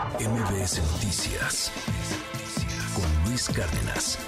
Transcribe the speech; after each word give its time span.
MBS 0.00 0.80
Noticias 0.94 1.70
con 2.94 3.28
Luis 3.28 3.50
Cárdenas. 3.50 4.18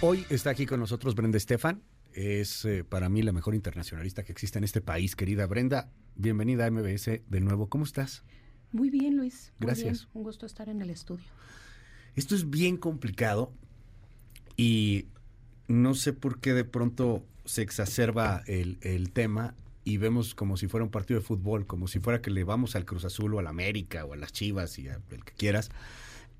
Hoy 0.00 0.24
está 0.30 0.48
aquí 0.48 0.64
con 0.64 0.80
nosotros 0.80 1.14
Brenda 1.14 1.36
Estefan. 1.36 1.82
Es 2.14 2.64
eh, 2.64 2.82
para 2.82 3.10
mí 3.10 3.20
la 3.20 3.32
mejor 3.32 3.54
internacionalista 3.54 4.22
que 4.22 4.32
existe 4.32 4.56
en 4.56 4.64
este 4.64 4.80
país, 4.80 5.16
querida 5.16 5.46
Brenda. 5.46 5.90
Bienvenida 6.14 6.64
a 6.64 6.70
MBS 6.70 7.20
de 7.26 7.40
nuevo. 7.40 7.68
¿Cómo 7.68 7.84
estás? 7.84 8.24
Muy 8.72 8.88
bien, 8.88 9.18
Luis. 9.18 9.52
Muy 9.58 9.66
Gracias. 9.66 10.04
bien. 10.04 10.10
Un 10.14 10.22
gusto 10.22 10.46
estar 10.46 10.70
en 10.70 10.80
el 10.80 10.88
estudio. 10.88 11.26
Esto 12.16 12.34
es 12.34 12.48
bien 12.48 12.78
complicado 12.78 13.52
y 14.56 15.08
no 15.66 15.94
sé 15.94 16.14
por 16.14 16.40
qué 16.40 16.54
de 16.54 16.64
pronto 16.64 17.22
se 17.44 17.60
exacerba 17.60 18.42
el, 18.46 18.78
el 18.80 19.12
tema 19.12 19.54
y 19.88 19.96
vemos 19.96 20.34
como 20.34 20.58
si 20.58 20.68
fuera 20.68 20.84
un 20.84 20.90
partido 20.90 21.18
de 21.18 21.24
fútbol, 21.24 21.66
como 21.66 21.88
si 21.88 21.98
fuera 21.98 22.20
que 22.20 22.30
le 22.30 22.44
vamos 22.44 22.76
al 22.76 22.84
Cruz 22.84 23.06
Azul 23.06 23.32
o 23.32 23.38
al 23.38 23.46
América 23.46 24.04
o 24.04 24.12
a 24.12 24.16
las 24.16 24.34
Chivas 24.34 24.78
y 24.78 24.88
a 24.88 25.00
el 25.10 25.24
que 25.24 25.32
quieras. 25.32 25.70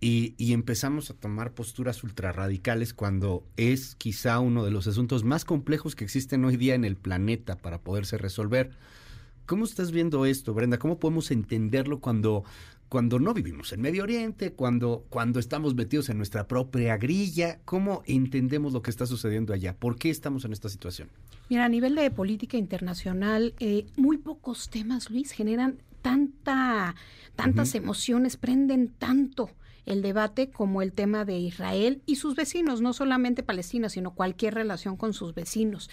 Y, 0.03 0.35
y 0.37 0.53
empezamos 0.53 1.09
a 1.09 1.15
tomar 1.15 1.53
posturas 1.53 2.05
ultrarradicales 2.05 2.93
cuando 2.93 3.47
es 3.57 3.95
quizá 3.95 4.39
uno 4.39 4.67
de 4.67 4.71
los 4.71 4.87
asuntos 4.87 5.25
más 5.25 5.47
complejos 5.47 5.97
que 5.97 6.05
existen 6.05 6.45
hoy 6.45 6.59
día 6.59 6.75
en 6.75 6.85
el 6.85 6.97
planeta 6.97 7.57
para 7.57 7.81
poderse 7.81 8.19
resolver. 8.19 8.71
¿Cómo 9.47 9.65
estás 9.65 9.93
viendo 9.93 10.27
esto, 10.27 10.53
Brenda? 10.53 10.79
¿Cómo 10.79 10.99
podemos 10.99 11.31
entenderlo 11.31 12.01
cuando, 12.01 12.45
cuando 12.91 13.19
no 13.19 13.33
vivimos 13.33 13.73
en 13.73 13.81
Medio 13.81 14.03
Oriente, 14.03 14.53
cuando, 14.53 15.07
cuando 15.09 15.41
estamos 15.41 15.75
metidos 15.75 16.11
en 16.11 16.19
nuestra 16.19 16.47
propia 16.47 16.99
grilla? 16.99 17.61
¿Cómo 17.65 18.03
entendemos 18.05 18.75
lo 18.75 18.83
que 18.83 18.91
está 18.91 19.07
sucediendo 19.07 19.55
allá? 19.55 19.75
¿Por 19.75 19.97
qué 19.97 20.11
estamos 20.11 20.45
en 20.45 20.53
esta 20.53 20.69
situación? 20.69 21.09
Mira, 21.49 21.65
a 21.65 21.69
nivel 21.69 21.95
de 21.95 22.11
política 22.11 22.59
internacional, 22.59 23.55
eh, 23.59 23.87
muy 23.97 24.19
pocos 24.19 24.69
temas, 24.69 25.11
Luis, 25.11 25.33
generan 25.33 25.79
tanta, 26.03 26.95
tantas 27.37 27.75
emociones, 27.75 28.37
prenden 28.37 28.89
tanto 28.89 29.51
el 29.89 30.03
debate 30.03 30.51
como 30.51 30.83
el 30.83 30.93
tema 30.93 31.25
de 31.25 31.39
Israel 31.39 32.03
y 32.05 32.17
sus 32.17 32.37
vecinos, 32.37 32.83
no 32.83 32.93
solamente 32.93 33.43
Palestina, 33.43 33.89
sino 33.89 34.15
cualquier 34.15 34.55
relación 34.55 34.97
con 34.97 35.15
sus 35.15 35.35
vecinos. 35.35 35.89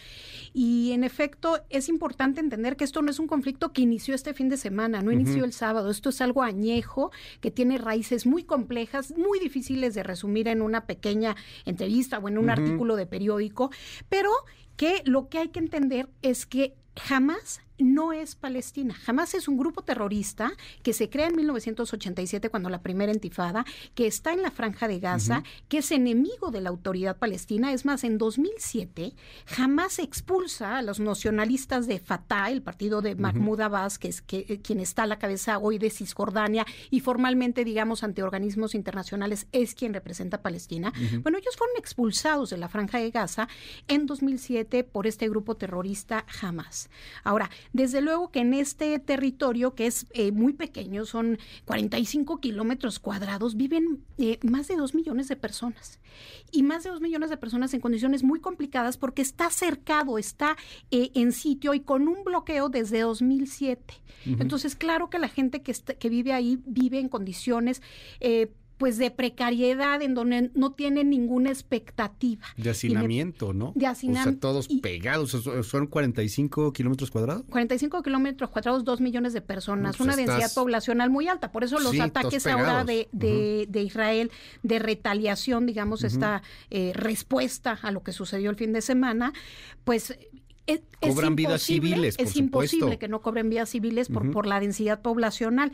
Y 0.54 0.92
en 0.92 1.04
efecto, 1.04 1.64
es 1.70 1.88
importante 1.88 2.42
entender 2.42 2.76
que 2.76 2.84
esto 2.84 3.02
no 3.02 3.10
es 3.10 3.20
un 3.20 3.28
conflicto 3.28 3.72
que 3.72 3.82
inició 3.82 4.14
este 4.14 4.34
fin 4.34 4.50
de 4.50 4.58
semana, 4.58 5.02
no 5.02 5.12
inició 5.12 5.46
el 5.46 5.54
sábado, 5.54 5.90
esto 5.90 6.10
es 6.10 6.20
algo 6.20 6.44
añejo 6.44 7.12
que 7.40 7.52
tiene 7.52 7.78
raíces 7.78 8.26
muy 8.26 8.44
complejas, 8.44 9.14
muy 9.18 9.40
difíciles 9.40 9.96
de 9.96 10.04
resumir 10.04 10.50
en 10.50 10.62
una 10.62 10.86
pequeña 10.86 11.36
entrevista 11.64 12.20
o 12.20 12.28
en 12.28 12.38
un 12.38 12.50
artículo 12.50 12.98
de 12.98 13.06
periódico, 13.06 13.72
pero 14.10 14.30
que 14.76 15.02
lo 15.06 15.30
que 15.30 15.40
hay 15.40 15.50
que 15.50 15.60
entender 15.60 16.10
es 16.22 16.46
que 16.46 16.76
jamás 16.98 17.62
no 17.78 18.14
es 18.14 18.36
Palestina. 18.36 18.94
Jamás 18.94 19.34
es 19.34 19.48
un 19.48 19.58
grupo 19.58 19.84
terrorista 19.84 20.52
que 20.84 20.94
se 20.94 21.10
crea 21.10 21.28
en 21.28 21.36
1987 21.36 22.50
cuando 22.50 22.70
la 22.70 22.82
primera 22.82 23.12
intifada, 23.12 23.66
que 23.94 24.08
está 24.08 24.34
en 24.34 24.42
la 24.42 24.52
franja 24.52 24.88
de 24.88 25.00
Gaza, 25.00 25.44
que 25.68 25.80
es 25.80 25.92
enemigo 25.92 26.52
de 26.52 26.62
la 26.62 26.70
autoridad 26.70 27.18
palestina. 27.18 27.74
Es 27.74 27.86
más, 27.86 28.04
en 28.04 28.18
2007 28.18 29.14
jamás 29.46 30.00
expulsa 30.00 30.78
a 30.78 30.82
los 30.82 31.00
nacionalistas 31.00 31.88
de 31.88 32.00
Fatah, 32.00 32.50
el 32.50 32.62
partido 32.62 33.02
de 33.02 33.16
Mahmoud 33.16 33.62
Abbas, 33.62 34.00
que 34.00 34.08
es 34.08 34.22
que, 34.22 34.46
eh, 34.48 34.62
quien 34.62 34.80
está 34.80 35.04
a 35.04 35.08
la 35.08 35.20
cabeza 35.20 35.58
hoy 35.58 35.78
de 35.78 35.90
Cisjordania 35.90 36.66
y 36.90 37.00
formalmente, 37.00 37.64
digamos, 37.64 38.04
ante 38.04 38.24
organismos 38.24 38.76
internacionales 38.76 39.48
es 39.52 39.76
quien 39.76 39.94
representa 39.94 40.38
a 40.38 40.42
Palestina. 40.42 40.94
Bueno, 41.22 41.38
ellos 41.38 41.56
fueron 41.58 41.76
expulsados 41.78 42.50
de 42.50 42.58
la 42.58 42.70
franja 42.70 43.00
de 43.00 43.12
Gaza 43.12 43.48
en 43.88 44.06
2007 44.06 44.84
por 44.84 45.08
este 45.08 45.30
grupo 45.30 45.56
terrorista 45.56 46.26
Hamas. 46.42 46.90
Ahora, 47.24 47.50
desde 47.74 48.02
luego 48.02 48.32
que 48.32 48.40
en 48.40 48.54
este 48.54 48.98
territorio, 49.00 49.76
que 49.76 49.88
es 49.88 50.08
eh, 50.14 50.32
muy 50.32 50.54
pequeño, 50.54 51.06
son 51.06 51.38
45 51.66 52.40
kilómetros 52.40 53.00
cuadrados, 53.00 53.56
viven 53.56 54.04
eh, 54.18 54.40
más 54.44 54.68
de 54.68 54.76
2 54.76 54.96
millones 54.96 55.28
de 55.28 55.36
personas. 55.36 56.00
Y 56.52 56.64
más 56.64 56.84
de 56.84 56.90
2 56.92 57.02
millones 57.02 57.30
de 57.30 57.38
personas 57.38 57.74
en 57.74 57.82
condiciones 57.82 58.24
muy 58.24 58.40
complicadas 58.40 58.98
porque 58.98 59.22
está 59.22 59.50
cercado, 59.50 60.18
está 60.18 60.56
eh, 60.92 61.12
en 61.16 61.32
sitio 61.32 61.74
y 61.74 61.82
con 61.82 62.08
un 62.08 62.24
bloqueo 62.24 62.70
desde 62.70 63.02
2007. 63.02 63.94
Entonces, 64.26 64.76
claro 64.76 65.10
que 65.10 65.20
la 65.20 65.28
gente 65.28 65.62
que, 65.62 65.72
está- 65.72 65.94
que 65.96 66.10
vive 66.10 66.34
ahí 66.34 66.60
vive 66.66 67.00
en 67.00 67.10
condiciones... 67.10 67.82
eh, 68.20 68.52
pues 68.78 68.98
de 68.98 69.10
precariedad 69.10 70.02
en 70.02 70.14
donde 70.16 70.52
no 70.54 70.74
tienen 70.74 71.10
ninguna 71.10 71.50
expectativa. 71.50 72.46
De 72.58 72.70
hacinamiento, 72.70 73.54
¿no? 73.54 73.72
de 73.76 73.86
O 73.86 73.90
hacinam- 73.90 74.24
sea, 74.24 74.40
todos 74.40 74.66
y- 74.70 74.80
pegados. 74.82 75.34
o 75.34 75.64
¿Son 75.64 75.88
45 75.88 76.74
kilómetros 76.74 77.10
cuadrados? 77.12 77.44
45 77.50 78.02
kilómetros 78.04 78.50
cuadrados, 78.50 78.84
2 78.84 79.00
millones 79.02 79.34
de 79.34 79.42
personas, 79.42 79.96
Pues 79.96 80.06
una 80.08 80.14
estás- 80.22 80.40
densidad 80.40 80.54
poblacional 80.62 81.10
muy 81.10 81.28
alta. 81.28 81.52
Por 81.52 81.64
eso 81.64 81.80
los 81.80 81.92
Sí, 81.94 82.00
ataques 82.02 82.46
ahora 82.48 82.84
de, 82.84 83.08
de, 83.14 83.66
de 83.70 83.82
Israel, 83.84 84.30
de 84.64 84.80
retaliación, 84.80 85.66
digamos, 85.66 86.04
esta 86.04 86.44
eh, 86.70 86.92
respuesta 86.94 87.80
a 87.82 87.92
lo 87.92 88.04
que 88.04 88.12
sucedió 88.12 88.50
el 88.50 88.56
fin 88.56 88.74
de 88.74 88.82
semana, 88.82 89.32
pues... 89.84 90.18
Es, 90.68 90.82
es 91.00 91.14
Cobran 91.14 91.36
vidas 91.36 91.62
civiles, 91.62 92.18
por 92.18 92.26
Es 92.26 92.36
imposible 92.36 92.98
que 92.98 93.08
no 93.08 93.22
cobren 93.22 93.50
vidas 93.52 93.70
civiles 93.70 94.10
por, 94.10 94.32
por 94.32 94.48
la 94.48 94.60
densidad 94.60 95.02
poblacional. 95.02 95.72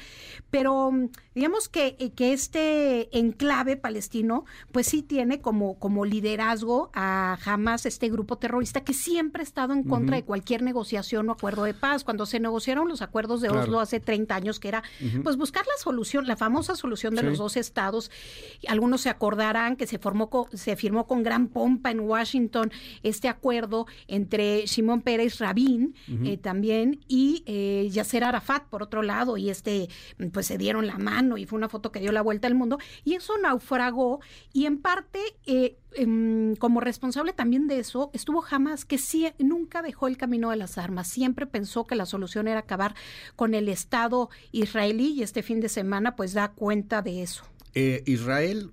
Pero 0.49 0.91
mm, 0.91 1.09
digamos 1.33 1.69
que, 1.69 1.95
eh, 1.99 2.11
que 2.11 2.33
este 2.33 3.17
enclave 3.17 3.77
palestino, 3.77 4.43
pues 4.73 4.87
sí 4.87 5.01
tiene 5.01 5.39
como, 5.39 5.79
como 5.79 6.03
liderazgo 6.03 6.89
a 6.93 7.37
Hamas, 7.45 7.85
este 7.85 8.09
grupo 8.09 8.37
terrorista 8.37 8.83
que 8.83 8.93
siempre 8.93 9.41
ha 9.41 9.43
estado 9.43 9.71
en 9.71 9.83
contra 9.83 10.17
de 10.17 10.23
cualquier 10.25 10.61
negociación 10.61 11.29
o 11.29 11.31
acuerdo 11.31 11.63
de 11.63 11.73
paz. 11.73 12.03
Cuando 12.03 12.25
se 12.25 12.41
negociaron 12.41 12.89
los 12.89 13.01
acuerdos 13.01 13.39
de 13.39 13.47
Claro. 13.47 13.63
Oslo 13.63 13.79
hace 13.79 14.01
30 14.01 14.35
años, 14.35 14.59
que 14.59 14.67
era 14.67 14.83
pues 15.23 15.37
buscar 15.37 15.65
la 15.65 15.81
solución, 15.81 16.27
la 16.27 16.35
famosa 16.35 16.75
solución 16.75 17.15
de 17.15 17.21
Sí. 17.21 17.27
los 17.27 17.37
dos 17.37 17.55
estados. 17.55 18.11
Algunos 18.67 19.01
se 19.01 19.09
acordarán 19.09 19.77
que 19.77 19.87
se 19.87 19.99
formó 19.99 20.29
se 20.53 20.75
firmó 20.75 21.07
con 21.07 21.23
gran 21.23 21.47
pompa 21.47 21.91
en 21.91 22.01
Washington 22.01 22.71
este 23.03 23.29
acuerdo 23.29 23.85
entre 24.07 24.65
Shimon 24.65 24.80
Pérez 25.01 25.39
Rabin 25.39 25.95
eh, 26.25 26.37
también 26.37 26.99
y 27.07 27.43
eh, 27.45 27.87
Yasser 27.91 28.23
Arafat 28.23 28.63
por 28.67 28.83
otro 28.83 29.01
lado 29.03 29.37
y 29.37 29.49
este 29.49 29.89
pues 30.33 30.47
se 30.47 30.57
dieron 30.57 30.87
la 30.87 30.97
mano 30.97 31.37
y 31.37 31.45
fue 31.45 31.57
una 31.57 31.69
foto 31.69 31.91
que 31.91 31.99
dio 31.99 32.11
la 32.11 32.21
vuelta 32.21 32.47
al 32.47 32.55
mundo 32.55 32.79
y 33.03 33.13
eso 33.13 33.37
naufragó 33.37 34.19
y 34.53 34.65
en 34.65 34.79
parte 34.79 35.19
eh, 35.45 35.77
em, 35.93 36.55
como 36.55 36.81
responsable 36.81 37.33
también 37.33 37.67
de 37.67 37.79
eso 37.79 38.09
estuvo 38.13 38.43
Hamas 38.49 38.85
que 38.85 38.97
sí, 38.97 39.27
nunca 39.39 39.81
dejó 39.81 40.07
el 40.07 40.17
camino 40.17 40.49
de 40.49 40.57
las 40.57 40.77
armas, 40.77 41.07
siempre 41.07 41.45
pensó 41.45 41.85
que 41.85 41.95
la 41.95 42.05
solución 42.05 42.47
era 42.47 42.59
acabar 42.59 42.95
con 43.35 43.53
el 43.53 43.69
Estado 43.69 44.29
israelí 44.51 45.13
y 45.13 45.23
este 45.23 45.43
fin 45.43 45.61
de 45.61 45.69
semana 45.69 46.15
pues 46.15 46.33
da 46.33 46.51
cuenta 46.51 47.01
de 47.01 47.21
eso. 47.21 47.43
Eh, 47.73 48.03
Israel 48.05 48.71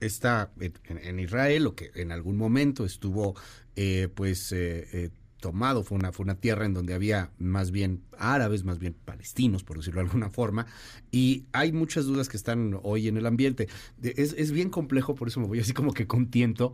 está 0.00 0.50
en, 0.60 0.74
en 0.98 1.20
Israel, 1.20 1.66
o 1.66 1.74
que 1.74 1.90
en 1.94 2.12
algún 2.12 2.36
momento 2.36 2.84
estuvo, 2.84 3.34
eh, 3.76 4.08
pues, 4.14 4.52
eh, 4.52 4.86
eh, 4.92 5.10
tomado, 5.40 5.82
fue 5.82 5.98
una, 5.98 6.10
fue 6.12 6.24
una 6.24 6.36
tierra 6.36 6.64
en 6.64 6.72
donde 6.72 6.94
había 6.94 7.30
más 7.38 7.70
bien 7.70 8.02
árabes, 8.16 8.64
más 8.64 8.78
bien 8.78 8.94
palestinos, 9.04 9.62
por 9.62 9.76
decirlo 9.76 10.00
de 10.00 10.06
alguna 10.06 10.30
forma, 10.30 10.66
y 11.10 11.44
hay 11.52 11.72
muchas 11.72 12.06
dudas 12.06 12.28
que 12.28 12.36
están 12.36 12.78
hoy 12.82 13.08
en 13.08 13.18
el 13.18 13.26
ambiente. 13.26 13.68
Es, 14.02 14.34
es 14.38 14.52
bien 14.52 14.70
complejo, 14.70 15.14
por 15.14 15.28
eso 15.28 15.40
me 15.40 15.46
voy 15.46 15.60
así 15.60 15.72
como 15.72 15.92
que 15.92 16.06
contiento. 16.06 16.72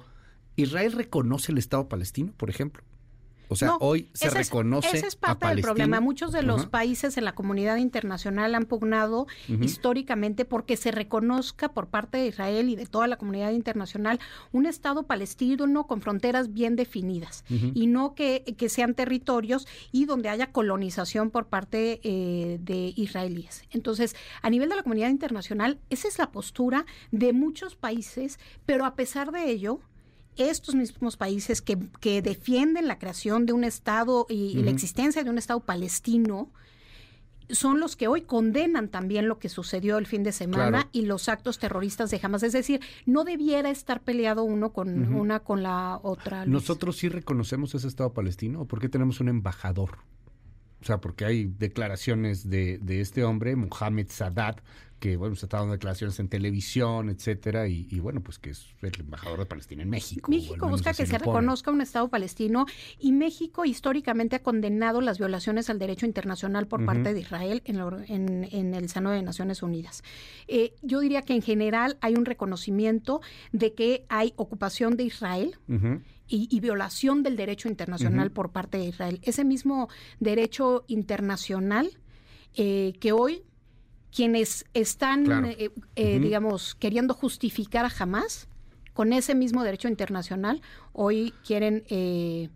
¿Israel 0.54 0.92
reconoce 0.92 1.50
el 1.50 1.58
Estado 1.58 1.88
palestino, 1.88 2.32
por 2.36 2.48
ejemplo? 2.48 2.84
O 3.52 3.56
sea, 3.56 3.68
No, 3.68 3.78
hoy 3.80 4.08
se 4.14 4.28
es- 4.28 4.34
reconoce 4.34 4.96
Ese 4.96 5.08
es 5.08 5.16
a 5.16 5.18
parte 5.20 5.32
del 5.46 5.54
Palestina. 5.56 5.66
problema. 5.74 6.00
Muchos 6.00 6.32
de 6.32 6.42
los 6.42 6.66
países 6.66 7.18
en 7.18 7.24
la 7.24 7.32
comunidad 7.34 7.76
internacional 7.76 8.54
han 8.54 8.64
pugnado 8.64 9.26
históricamente 9.60 10.44
porque 10.44 10.76
se 10.76 10.90
reconozca 10.90 11.72
por 11.72 11.88
parte 11.88 12.18
de 12.18 12.26
Israel 12.28 12.68
y 12.68 12.76
de 12.76 12.86
toda 12.86 13.06
la 13.06 13.16
comunidad 13.16 13.50
internacional 13.52 14.20
un 14.52 14.66
Estado 14.66 15.02
palestino 15.04 15.86
con 15.86 16.00
fronteras 16.00 16.52
bien 16.52 16.76
definidas 16.76 17.44
y 17.48 17.86
no 17.86 18.14
que, 18.14 18.44
que 18.56 18.68
sean 18.68 18.94
territorios 18.94 19.66
y 19.92 20.04
donde 20.06 20.28
haya 20.28 20.52
colonización 20.52 21.30
por 21.30 21.46
parte 21.46 22.00
eh, 22.02 22.58
de 22.60 22.92
israelíes. 22.96 23.64
Entonces, 23.70 24.14
a 24.42 24.50
nivel 24.50 24.68
de 24.68 24.76
la 24.76 24.82
comunidad 24.82 25.10
internacional, 25.10 25.78
esa 25.91 26.08
es 26.08 26.18
la 26.18 26.30
postura 26.30 26.86
de 27.10 27.32
muchos 27.32 27.74
países, 27.76 28.38
pero 28.64 28.84
a 28.84 28.94
pesar 28.94 29.32
de 29.32 29.50
ello, 29.50 29.80
estos 30.36 30.74
mismos 30.74 31.16
países 31.16 31.60
que, 31.60 31.78
que 32.00 32.22
defienden 32.22 32.88
la 32.88 32.98
creación 32.98 33.47
de 33.47 33.53
un 33.53 33.65
Estado 33.65 34.27
y, 34.28 34.54
la 34.62 34.71
existencia 34.71 35.22
de 35.24 35.30
un 35.30 35.38
Estado 35.38 35.60
palestino 35.60 36.50
son 37.48 37.80
los 37.80 37.97
que 37.97 38.06
hoy 38.06 38.22
condenan 38.22 38.88
también 38.88 39.27
lo 39.27 39.38
que 39.41 39.48
sucedió 39.48 39.98
el 39.98 40.06
fin 40.06 40.22
de 40.22 40.30
semana 40.32 40.71
Claro. 40.71 40.88
y 40.92 41.03
los 41.06 41.28
actos 41.28 41.59
terroristas 41.59 42.10
de 42.10 42.21
Hamas. 42.22 42.44
Es 42.44 42.53
decir, 42.53 42.80
no 43.06 43.24
debiera 43.24 43.71
estar 43.71 44.03
peleado 44.03 44.44
uno 44.44 44.72
con 44.72 45.12
una 45.12 45.41
con 45.41 45.62
la 45.62 45.98
otra. 46.03 46.44
Luis. 46.44 46.53
¿Nosotros 46.53 46.97
sí 46.97 47.09
reconocemos 47.09 47.74
ese 47.74 47.88
Estado 47.88 48.12
palestino 48.12 48.60
o 48.60 48.65
por 48.66 48.80
qué 48.80 48.88
tenemos 48.88 49.21
un 49.21 49.28
embajador? 49.28 49.98
O 50.80 50.84
sea, 50.84 51.00
porque 51.00 51.24
hay 51.24 51.44
declaraciones 51.44 52.48
de, 52.48 52.78
de 52.78 53.00
este 53.00 53.24
hombre, 53.24 53.56
Mohamed 53.56 54.06
Sadat, 54.09 54.60
que 55.00 55.16
bueno, 55.16 55.34
se 55.34 55.47
está 55.47 55.56
dando 55.56 55.72
declaraciones 55.72 56.20
en 56.20 56.28
televisión, 56.28 57.08
etcétera, 57.08 57.66
y, 57.66 57.98
bueno, 58.00 58.20
pues 58.20 58.38
que 58.38 58.50
es 58.50 58.66
el 58.82 59.00
embajador 59.00 59.41
de 59.41 59.47
Palestina 59.47 59.82
en 59.82 59.91
México. 59.91 60.30
México 60.30 60.68
busca 60.68 60.92
que 60.92 61.06
se 61.06 61.18
reconozca 61.18 61.70
un 61.70 61.80
Estado 61.80 62.08
palestino 62.08 62.66
y 62.98 63.12
México 63.12 63.64
históricamente 63.64 64.36
ha 64.36 64.42
condenado 64.42 65.00
las 65.00 65.18
violaciones 65.18 65.70
al 65.70 65.78
derecho 65.78 66.06
internacional 66.06 66.68
por 66.68 66.84
parte 66.84 67.14
de 67.14 67.20
Israel 67.20 67.62
en, 67.64 68.44
en, 68.50 68.74
el 68.74 68.88
seno 68.91 69.10
de 69.10 69.22
Naciones 69.22 69.62
Unidas. 69.62 70.04
Eh, 70.47 70.74
yo 70.82 71.00
diría 71.00 71.22
que 71.22 71.34
en 71.34 71.42
general 71.42 71.96
hay 72.03 72.14
un 72.14 72.26
reconocimiento 72.26 73.22
de 73.53 73.72
que 73.72 74.04
hay 74.08 74.34
ocupación 74.36 74.96
de 74.96 75.04
Israel. 75.04 75.56
Y, 76.32 76.60
violación 76.60 77.24
del 77.24 77.34
derecho 77.34 77.68
internacional 77.68 78.30
por 78.30 78.53
parte 78.53 78.78
de 78.78 78.84
Israel. 78.84 79.18
Ese 79.24 79.44
mismo 79.44 79.88
derecho 80.20 80.84
internacional 80.86 81.91
eh, 82.54 82.92
que 83.00 83.10
hoy 83.10 83.42
quienes 84.15 84.65
están, 84.74 85.45
eh, 85.47 85.71
eh, 85.97 86.18
digamos, 86.18 86.74
queriendo 86.74 87.15
justificar 87.15 87.84
a 87.84 87.92
Hamas 87.97 88.48
con 88.92 89.12
ese 89.12 89.34
mismo 89.34 89.62
derecho 89.62 89.89
internacional, 89.89 90.60
hoy 90.92 91.33
quieren 91.47 91.84
eh, 91.89 92.48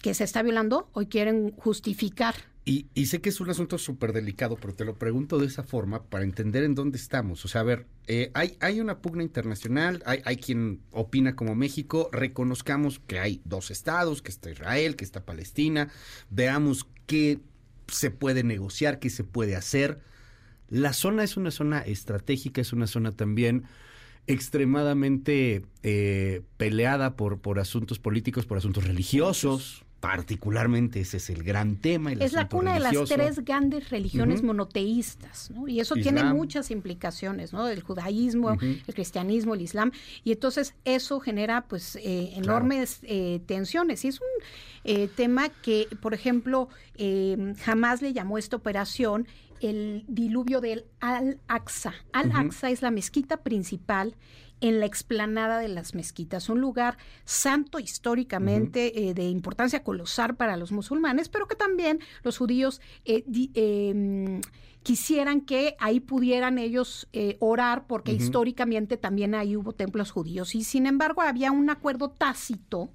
que 0.00 0.14
se 0.14 0.24
está 0.24 0.42
violando, 0.42 0.88
hoy 0.92 1.06
quieren 1.06 1.52
justificar. 1.56 2.34
Y, 2.64 2.88
sé 3.06 3.20
que 3.20 3.28
es 3.28 3.40
un 3.40 3.48
asunto 3.48 3.78
súper 3.78 4.12
delicado, 4.12 4.56
pero 4.56 4.74
te 4.74 4.84
lo 4.84 4.98
pregunto 4.98 5.38
de 5.38 5.46
esa 5.46 5.62
forma 5.62 6.02
para 6.02 6.24
entender 6.24 6.64
en 6.64 6.74
dónde 6.74 6.98
estamos. 6.98 7.44
O 7.44 7.48
sea, 7.48 7.60
a 7.60 7.64
ver, 7.64 7.86
hay, 8.34 8.56
hay 8.58 8.80
una 8.80 8.98
pugna 8.98 9.22
internacional, 9.22 10.02
hay, 10.04 10.20
hay 10.24 10.36
quien 10.36 10.80
opina 10.90 11.36
como 11.36 11.54
México, 11.54 12.08
reconozcamos 12.10 12.98
que 12.98 13.20
hay 13.20 13.40
dos 13.44 13.70
estados, 13.70 14.20
que 14.20 14.32
está 14.32 14.50
Israel, 14.50 14.96
que 14.96 15.04
está 15.04 15.24
Palestina, 15.24 15.90
veamos 16.28 16.88
qué 17.06 17.38
se 17.86 18.10
puede 18.10 18.42
negociar, 18.42 18.98
qué 18.98 19.10
se 19.10 19.22
puede 19.22 19.54
hacer 19.54 20.00
la 20.68 20.92
zona 20.92 21.24
es 21.24 21.36
una 21.36 21.50
zona 21.50 21.80
estratégica, 21.80 22.60
es 22.60 22.72
una 22.72 22.86
zona 22.86 23.12
también 23.12 23.64
extremadamente 24.26 25.64
eh, 25.82 26.42
peleada 26.56 27.14
por, 27.16 27.38
por 27.38 27.58
asuntos 27.58 27.98
políticos, 27.98 28.46
por 28.46 28.58
asuntos 28.58 28.84
religiosos. 28.84 29.82
Particularmente 30.00 31.00
ese 31.00 31.16
es 31.16 31.30
el 31.30 31.42
gran 31.42 31.76
tema. 31.76 32.12
es 32.12 32.34
la 32.34 32.48
cuna 32.48 32.74
de 32.74 32.80
las 32.80 33.08
tres 33.08 33.44
grandes 33.44 33.88
religiones 33.88 34.42
monoteístas, 34.42 35.50
¿no? 35.50 35.66
Y 35.66 35.80
eso 35.80 35.94
tiene 35.94 36.22
muchas 36.22 36.70
implicaciones, 36.70 37.52
¿no? 37.52 37.66
El 37.66 37.82
judaísmo, 37.82 38.52
el 38.60 38.94
cristianismo, 38.94 39.54
el 39.54 39.62
islam. 39.62 39.90
Y 40.22 40.32
entonces 40.32 40.74
eso 40.84 41.18
genera, 41.18 41.66
pues, 41.66 41.96
eh, 41.96 42.34
enormes 42.36 43.00
eh, 43.02 43.40
tensiones. 43.46 44.04
Y 44.04 44.08
es 44.08 44.20
un 44.20 45.08
tema 45.16 45.48
que, 45.48 45.88
por 46.00 46.12
ejemplo, 46.12 46.68
jamás 47.64 48.02
le 48.02 48.12
llamó 48.12 48.36
esta 48.38 48.54
operación 48.54 49.26
el 49.60 50.04
diluvio 50.08 50.60
del 50.60 50.84
Al-Aqsa. 51.00 51.94
Al-Aqsa 52.12 52.70
es 52.70 52.82
la 52.82 52.90
mezquita 52.90 53.38
principal 53.38 54.14
en 54.60 54.80
la 54.80 54.86
explanada 54.86 55.58
de 55.58 55.68
las 55.68 55.94
mezquitas, 55.94 56.48
un 56.48 56.60
lugar 56.60 56.96
santo 57.24 57.78
históricamente 57.78 59.08
eh, 59.08 59.14
de 59.14 59.24
importancia 59.24 59.82
colosal 59.82 60.34
para 60.36 60.56
los 60.56 60.72
musulmanes, 60.72 61.28
pero 61.28 61.46
que 61.46 61.56
también 61.56 62.00
los 62.22 62.38
judíos 62.38 62.80
eh, 63.04 63.24
em, 63.54 64.40
quisieran 64.82 65.40
que 65.40 65.74
ahí 65.80 65.98
pudieran 65.98 66.58
ellos 66.58 67.08
eh, 67.12 67.36
orar, 67.40 67.88
porque 67.88 68.12
históricamente 68.12 68.96
también 68.96 69.34
ahí 69.34 69.56
hubo 69.56 69.72
templos 69.72 70.12
judíos. 70.12 70.54
Y 70.54 70.62
sin 70.62 70.86
embargo 70.86 71.22
había 71.22 71.50
un 71.50 71.68
acuerdo 71.70 72.10
tácito 72.10 72.90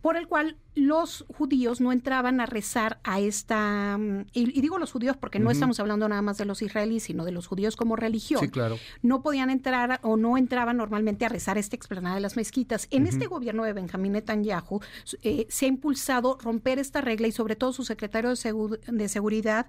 por 0.00 0.16
el 0.16 0.28
cual 0.28 0.56
los 0.76 1.24
judíos 1.36 1.80
no 1.80 1.90
entraban 1.90 2.38
a 2.40 2.46
rezar 2.46 3.00
a 3.02 3.18
esta, 3.18 3.96
mm, 3.98 4.26
y, 4.34 4.60
digo 4.60 4.78
los 4.78 4.92
judíos 4.92 5.16
porque 5.16 5.40
no 5.40 5.50
estamos 5.50 5.80
hablando 5.80 6.06
nada 6.08 6.22
más 6.22 6.36
de 6.36 6.44
los 6.44 6.62
israelíes, 6.62 7.04
sino 7.04 7.24
de 7.24 7.32
los 7.32 7.46
judíos 7.46 7.74
como 7.76 7.96
religión. 7.96 8.40
Sí, 8.40 8.48
claro. 8.48 8.78
No 9.02 9.22
podían 9.22 9.50
entrar 9.50 9.98
o 10.02 10.16
no 10.16 10.36
entraban 10.36 10.80
normalmente 10.86 11.24
a 11.24 11.28
rezar 11.28 11.58
esta 11.58 11.74
explanada 11.74 12.14
de 12.14 12.20
las 12.20 12.36
mezquitas. 12.36 12.86
En 12.90 13.06
este 13.06 13.26
gobierno 13.26 13.64
de 13.64 13.72
Benjamín 13.72 14.12
Netanyahu 14.12 14.80
eh, 15.22 15.46
se 15.48 15.64
ha 15.66 15.68
impulsado 15.68 16.38
romper 16.40 16.78
esta 16.78 17.00
regla 17.00 17.26
y 17.26 17.32
sobre 17.32 17.56
todo 17.56 17.72
su 17.72 17.84
secretario 17.84 18.30
de, 18.30 18.78
de 18.86 19.08
Seguridad, 19.08 19.66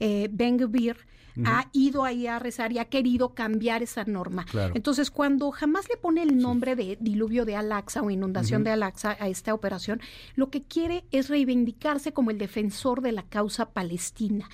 eh, 0.00 0.28
Ben 0.32 0.58
Gvir, 0.58 0.96
ha 1.44 1.68
ido 1.72 2.04
ahí 2.04 2.26
a 2.26 2.38
rezar 2.38 2.72
y 2.72 2.78
ha 2.78 2.86
querido 2.86 3.34
cambiar 3.34 3.82
esa 3.82 4.04
norma. 4.04 4.46
Entonces, 4.72 5.10
cuando 5.10 5.50
jamás 5.50 5.86
le 5.90 5.98
pone 5.98 6.22
el 6.22 6.38
nombre 6.38 6.76
de 6.76 6.96
diluvio 6.98 7.44
de 7.44 7.56
Al-Aqsa 7.56 8.00
o 8.02 8.10
inundación 8.10 8.64
de 8.64 8.70
Al-Aqsa 8.70 9.18
a 9.20 9.28
esta 9.28 9.52
operación, 9.52 10.00
lo 10.34 10.48
que 10.48 10.62
quiere 10.62 11.04
es 11.10 11.28
reivindicarse 11.28 12.12
como 12.12 12.30
el 12.30 12.38
defensor 12.38 13.02
de 13.02 13.12
la 13.12 13.22
causa 13.24 13.70
palestina. 13.70 14.48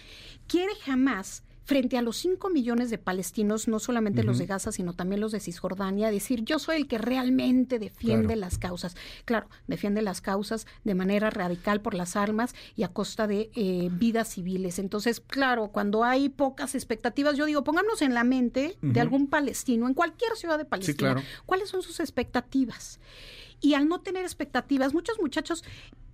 Quiere 0.48 0.72
jamás 0.84 1.44
frente 1.64 1.96
a 1.96 2.02
los 2.02 2.16
5 2.16 2.50
millones 2.50 2.90
de 2.90 2.98
palestinos, 2.98 3.68
no 3.68 3.78
solamente 3.78 4.22
los 4.24 4.38
de 4.38 4.46
Gaza, 4.46 4.72
sino 4.72 4.94
también 4.94 5.20
los 5.20 5.32
de 5.32 5.40
Cisjordania, 5.40 6.10
decir 6.10 6.44
yo 6.44 6.58
soy 6.58 6.76
el 6.76 6.88
que 6.88 6.98
realmente 6.98 7.78
defiende 7.78 8.36
las 8.36 8.58
causas. 8.58 8.96
Claro, 9.24 9.48
defiende 9.66 10.02
las 10.02 10.20
causas 10.20 10.66
de 10.84 10.94
manera 10.94 11.30
radical 11.30 11.80
por 11.80 11.94
las 11.94 12.16
armas 12.16 12.54
y 12.74 12.82
a 12.82 12.88
costa 12.88 13.26
de 13.26 13.50
eh, 13.54 13.88
vidas 13.92 14.28
civiles. 14.28 14.78
Entonces, 14.78 15.20
claro, 15.20 15.68
cuando 15.68 16.04
hay 16.04 16.28
pocas 16.28 16.74
expectativas, 16.74 17.36
yo 17.36 17.46
digo, 17.46 17.64
pongámonos 17.64 18.02
en 18.02 18.14
la 18.14 18.24
mente 18.24 18.76
de 18.80 19.00
algún 19.00 19.28
palestino, 19.28 19.86
en 19.86 19.94
cualquier 19.94 20.36
ciudad 20.36 20.58
de 20.58 20.64
Palestina, 20.64 21.22
cuáles 21.46 21.68
son 21.68 21.82
sus 21.82 22.00
expectativas. 22.00 23.00
Y 23.60 23.74
al 23.74 23.88
no 23.88 24.00
tener 24.00 24.24
expectativas, 24.24 24.92
muchos 24.92 25.20
muchachos 25.20 25.62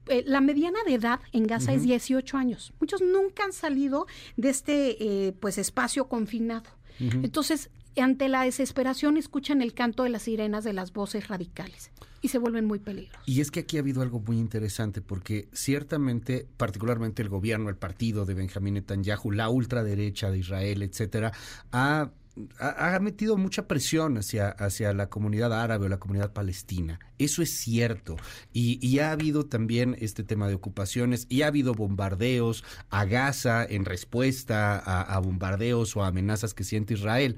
eh, 0.08 0.24
la 0.26 0.40
mediana 0.40 0.78
de 0.86 0.94
edad 0.94 1.20
en 1.32 1.46
Gaza 1.46 1.72
es 1.72 1.82
18 1.82 2.36
años. 2.36 2.72
Muchos 2.80 3.00
nunca 3.00 3.44
han 3.44 3.52
salido 3.52 4.06
de 4.36 4.50
este 4.50 5.26
eh, 5.28 5.32
pues 5.32 5.58
espacio 5.58 6.08
confinado. 6.08 6.70
Entonces, 7.00 7.70
ante 8.00 8.28
la 8.28 8.42
desesperación 8.42 9.16
escuchan 9.16 9.62
el 9.62 9.74
canto 9.74 10.02
de 10.02 10.10
las 10.10 10.22
sirenas 10.22 10.64
de 10.64 10.72
las 10.72 10.92
voces 10.92 11.28
radicales 11.28 11.90
y 12.20 12.28
se 12.28 12.38
vuelven 12.38 12.64
muy 12.64 12.78
peligrosos. 12.78 13.22
Y 13.26 13.40
es 13.40 13.50
que 13.50 13.60
aquí 13.60 13.76
ha 13.76 13.80
habido 13.80 14.02
algo 14.02 14.20
muy 14.20 14.38
interesante 14.38 15.00
porque 15.00 15.48
ciertamente, 15.52 16.46
particularmente 16.56 17.22
el 17.22 17.28
gobierno, 17.28 17.68
el 17.68 17.76
partido 17.76 18.24
de 18.24 18.34
Benjamín 18.34 18.74
Netanyahu, 18.74 19.30
la 19.30 19.48
ultraderecha 19.48 20.30
de 20.30 20.38
Israel, 20.38 20.82
etcétera, 20.82 21.32
ha 21.72 22.10
ha, 22.58 22.98
metido 23.00 23.36
mucha 23.36 23.66
presión 23.66 24.18
hacia, 24.18 24.48
hacia 24.48 24.92
la 24.92 25.08
comunidad 25.08 25.52
árabe 25.52 25.86
o 25.86 25.88
la 25.88 25.98
comunidad 25.98 26.32
palestina. 26.32 26.98
Eso 27.18 27.42
es 27.42 27.50
cierto. 27.50 28.16
Y, 28.52 28.98
ha 28.98 29.12
habido 29.12 29.46
también 29.46 29.96
este 30.00 30.24
tema 30.24 30.48
de 30.48 30.54
ocupaciones 30.54 31.26
y 31.28 31.42
ha 31.42 31.48
habido 31.48 31.74
bombardeos 31.74 32.64
a 32.90 33.04
Gaza 33.04 33.64
en 33.64 33.84
respuesta 33.84 34.78
a, 34.78 35.02
a 35.02 35.18
bombardeos 35.20 35.96
o 35.96 36.04
amenazas 36.04 36.54
que 36.54 36.64
siente 36.64 36.94
Israel. 36.94 37.36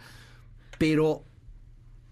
Pero 0.78 1.24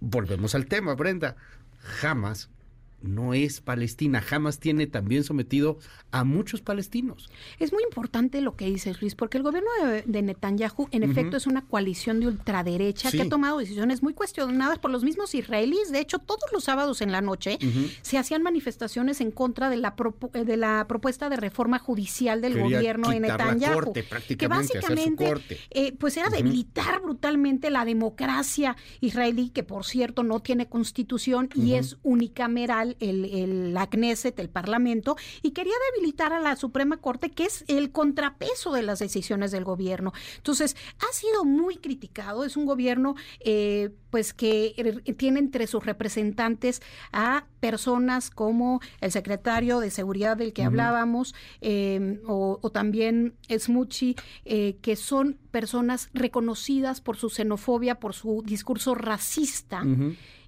volvemos 0.01 0.55
al 0.55 0.67
tema, 0.67 0.95
Brenda. 0.95 1.37
Jamás 1.81 2.51
no 3.01 3.35
es 3.35 3.61
Palestina, 3.61 4.21
jamás 4.21 4.59
tiene 4.59 4.87
también 4.87 5.25
sometido 5.25 5.79
a 6.11 6.25
muchos 6.25 6.61
palestinos. 6.61 7.31
Es 7.59 7.73
muy 7.73 7.83
importante 7.85 8.41
lo 8.41 8.57
que 8.57 8.67
dices, 8.67 9.01
Luis, 9.01 9.15
porque 9.15 9.39
el 9.39 9.45
gobierno 9.45 9.71
de, 10.05 10.23
Netanyahu, 10.23 10.89
en 10.91 11.03
efecto, 11.03 11.37
es 11.37 11.47
una 11.47 11.65
coalición 11.65 12.21
de 12.21 12.27
ultraderecha 12.27 13.11
que 13.11 13.23
ha 13.23 13.29
tomado 13.29 13.59
decisiones 13.59 14.03
muy 14.03 14.15
cuestionadas 14.15 14.79
por 14.79 14.91
los 14.91 15.05
mismos 15.05 15.35
israelíes. 15.35 15.93
De 15.93 16.01
hecho, 16.01 16.19
todos 16.19 16.51
los 16.53 16.65
sábados 16.65 17.01
en 17.01 17.13
la 17.13 17.21
noche 17.21 17.59
se 18.03 18.19
hacían 18.19 18.43
manifestaciones 18.43 19.21
en 19.21 19.31
contra 19.31 19.71
de 19.71 19.77
la, 19.77 19.95
de 20.33 20.57
la 20.57 20.87
propuesta 20.89 21.29
de 21.29 21.37
reforma 21.37 21.79
judicial 21.79 22.41
del 22.41 22.61
gobierno 22.61 23.11
de 23.11 23.21
Netanyahu, 23.21 23.93
que 24.37 24.49
básicamente 24.49 25.35
eh, 25.71 25.93
pues 25.93 26.17
era 26.17 26.31
debilitar 26.31 27.01
brutalmente 27.01 27.71
la 27.71 27.85
democracia 27.85 28.77
israelí, 29.01 29.51
que 29.51 29.63
por 29.63 29.85
cierto 29.85 30.23
no 30.23 30.41
tiene 30.41 30.69
constitución 30.69 31.49
y 31.55 31.75
es 31.75 31.99
unicameral 32.03 32.88
el, 33.01 33.25
el, 33.25 33.75
la 33.75 33.89
Knesset, 33.89 34.39
el 34.39 34.49
Parlamento, 34.49 35.17
y 35.43 35.51
quería 35.53 35.75
debilitar 35.93 36.33
a 36.33 36.41
la 36.41 36.57
Suprema 36.57 36.99
Corte, 36.99 37.31
que 37.31 37.45
es 37.45 37.65
el 37.69 37.93
contrapeso 37.93 38.73
de 38.73 38.83
las 38.83 38.99
decisiones 38.99 39.51
del 39.51 39.65
gobierno. 39.65 40.13
Entonces, 40.37 40.77
ha 40.99 41.13
sido 41.13 41.45
muy 41.45 41.77
criticado, 41.77 42.45
es 42.45 42.57
un 42.57 42.67
gobierno 42.67 43.15
eh, 43.41 43.91
pues 44.11 44.33
que 44.33 45.03
tiene 45.17 45.41
entre 45.41 45.67
sus 45.67 45.85
representantes 45.85 46.81
a 47.13 47.45
personas 47.61 48.31
como 48.31 48.81
el 49.01 49.13
secretario 49.13 49.81
de 49.81 49.91
Seguridad 49.91 50.37
del 50.37 50.53
que 50.53 50.63
hablábamos, 50.63 51.35
em, 51.61 52.21
o, 52.27 52.59
también 52.73 53.35
Smuchi, 53.51 54.17
eh, 54.45 54.77
que 54.81 54.97
son 54.97 55.39
personas 55.51 56.11
reconocidas 56.15 57.01
por 57.01 57.17
su 57.17 57.29
xenofobia, 57.29 57.97
por 57.97 58.15
su 58.15 58.43
discurso 58.45 58.95
racista 58.95 59.83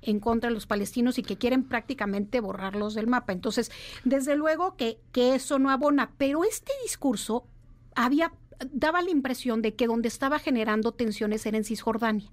en 0.03 0.21
contra 0.21 0.49
de 0.49 0.55
los 0.55 0.67
palestinos 0.67 1.19
y 1.19 1.23
que 1.23 1.37
quieren 1.37 1.65
prácticamente 1.65 2.41
borrarlos 2.41 2.95
del 2.95 3.07
mapa. 3.07 3.33
Entonces, 3.33 3.71
desde 4.05 4.37
luego 4.37 4.77
que, 4.77 4.99
que 5.13 5.35
eso 5.35 5.59
no 5.59 5.71
abona, 5.71 6.13
pero 6.17 6.45
este 6.45 6.73
discurso 6.83 7.47
había 7.95 8.33
daba 8.73 9.03
la 9.03 9.11
impresión 9.11 9.63
de 9.63 9.75
que 9.75 9.87
donde 9.87 10.09
estaba 10.09 10.39
generando 10.39 10.93
tensiones 10.93 11.47
era 11.47 11.57
en 11.57 11.65
Cisjordania. 11.65 12.31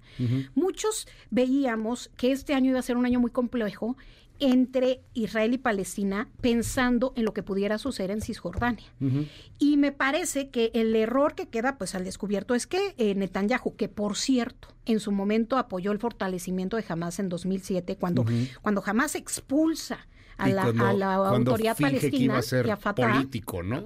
Muchos 0.54 1.08
veíamos 1.30 2.10
que 2.16 2.32
este 2.32 2.54
año 2.54 2.70
iba 2.70 2.78
a 2.78 2.82
ser 2.82 2.96
un 2.96 3.06
año 3.06 3.20
muy 3.20 3.30
complejo 3.30 3.96
entre 4.40 5.02
Israel 5.14 5.54
y 5.54 5.58
Palestina 5.58 6.28
pensando 6.40 7.12
en 7.16 7.24
lo 7.24 7.32
que 7.32 7.42
pudiera 7.42 7.78
suceder 7.78 8.10
en 8.10 8.20
Cisjordania. 8.20 8.86
Y 9.58 9.76
me 9.76 9.92
parece 9.92 10.50
que 10.50 10.70
el 10.74 10.94
error 10.94 11.34
que 11.34 11.48
queda 11.48 11.78
pues 11.78 11.94
al 11.94 12.04
descubierto 12.04 12.54
es 12.54 12.66
que 12.66 12.94
eh, 12.98 13.14
Netanyahu, 13.14 13.76
que 13.76 13.88
por 13.88 14.16
cierto 14.16 14.68
en 14.86 15.00
su 15.00 15.12
momento 15.12 15.56
apoyó 15.58 15.92
el 15.92 15.98
fortalecimiento 15.98 16.76
de 16.76 16.84
Hamas 16.88 17.18
en 17.18 17.28
2007, 17.28 17.96
cuando, 17.96 18.24
cuando 18.62 18.82
Hamas 18.84 19.14
expulsa 19.14 20.06
a 20.36 20.48
la, 20.48 20.62
autoridad 21.14 21.76
palestina 21.76 22.40
y 22.64 22.70
a 22.70 22.76
Fatah, 22.76 23.12
político, 23.12 23.62
¿no? 23.62 23.84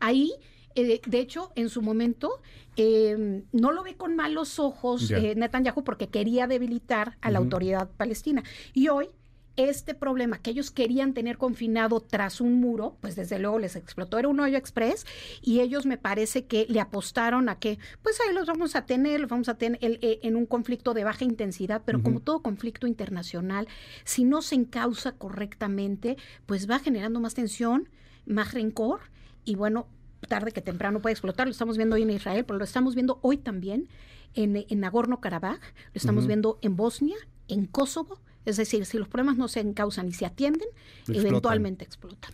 Ahí 0.00 0.32
eh, 0.74 1.00
de 1.06 1.18
hecho, 1.18 1.52
en 1.54 1.68
su 1.68 1.82
momento, 1.82 2.40
eh, 2.76 3.42
no 3.52 3.72
lo 3.72 3.82
ve 3.82 3.96
con 3.96 4.16
malos 4.16 4.58
ojos 4.58 5.10
Netanyahu 5.10 5.84
porque 5.84 6.08
quería 6.08 6.46
debilitar 6.46 7.18
a 7.20 7.30
la 7.30 7.38
autoridad 7.38 7.90
palestina. 7.90 8.42
Y 8.72 8.88
hoy 8.88 9.08
este 9.56 9.94
problema 9.94 10.38
que 10.38 10.50
ellos 10.50 10.70
querían 10.70 11.14
tener 11.14 11.38
confinado 11.38 12.00
tras 12.00 12.40
un 12.40 12.60
muro, 12.60 12.96
pues 13.00 13.16
desde 13.16 13.38
luego 13.38 13.58
les 13.58 13.76
explotó, 13.76 14.18
era 14.18 14.28
un 14.28 14.40
hoyo 14.40 14.56
express 14.56 15.06
y 15.42 15.60
ellos 15.60 15.86
me 15.86 15.98
parece 15.98 16.46
que 16.46 16.66
le 16.68 16.80
apostaron 16.80 17.48
a 17.48 17.58
que, 17.58 17.78
pues 18.02 18.18
ahí 18.20 18.34
los 18.34 18.46
vamos 18.46 18.76
a 18.76 18.86
tener, 18.86 19.20
los 19.20 19.30
vamos 19.30 19.48
a 19.48 19.58
tener 19.58 19.78
eh, 19.82 20.20
en 20.22 20.36
un 20.36 20.46
conflicto 20.46 20.94
de 20.94 21.04
baja 21.04 21.24
intensidad, 21.24 21.82
pero 21.84 22.02
como 22.02 22.20
todo 22.20 22.42
conflicto 22.42 22.86
internacional, 22.86 23.68
si 24.04 24.24
no 24.24 24.42
se 24.42 24.54
encausa 24.54 25.12
correctamente, 25.12 26.16
pues 26.46 26.68
va 26.68 26.78
generando 26.78 27.20
más 27.20 27.34
tensión, 27.34 27.88
más 28.26 28.54
rencor 28.54 29.00
y 29.44 29.56
bueno, 29.56 29.86
tarde 30.28 30.52
que 30.52 30.60
temprano 30.60 31.00
puede 31.00 31.12
explotar, 31.12 31.46
lo 31.46 31.52
estamos 31.52 31.76
viendo 31.76 31.96
hoy 31.96 32.02
en 32.02 32.10
Israel, 32.10 32.44
pero 32.44 32.58
lo 32.58 32.64
estamos 32.64 32.94
viendo 32.94 33.18
hoy 33.22 33.36
también 33.36 33.88
en, 34.34 34.56
en 34.56 34.80
Nagorno-Karabaj, 34.80 35.60
lo 35.60 35.94
estamos 35.94 36.26
viendo 36.26 36.58
en 36.62 36.76
Bosnia, 36.76 37.16
en 37.48 37.66
Kosovo, 37.66 38.18
es 38.44 38.56
decir, 38.56 38.84
si 38.86 38.98
los 38.98 39.08
problemas 39.08 39.36
no 39.36 39.48
se 39.48 39.60
encausan 39.60 40.08
y 40.08 40.12
se 40.12 40.26
atienden, 40.26 40.68
eventualmente 41.08 41.84
explotan. 41.84 42.32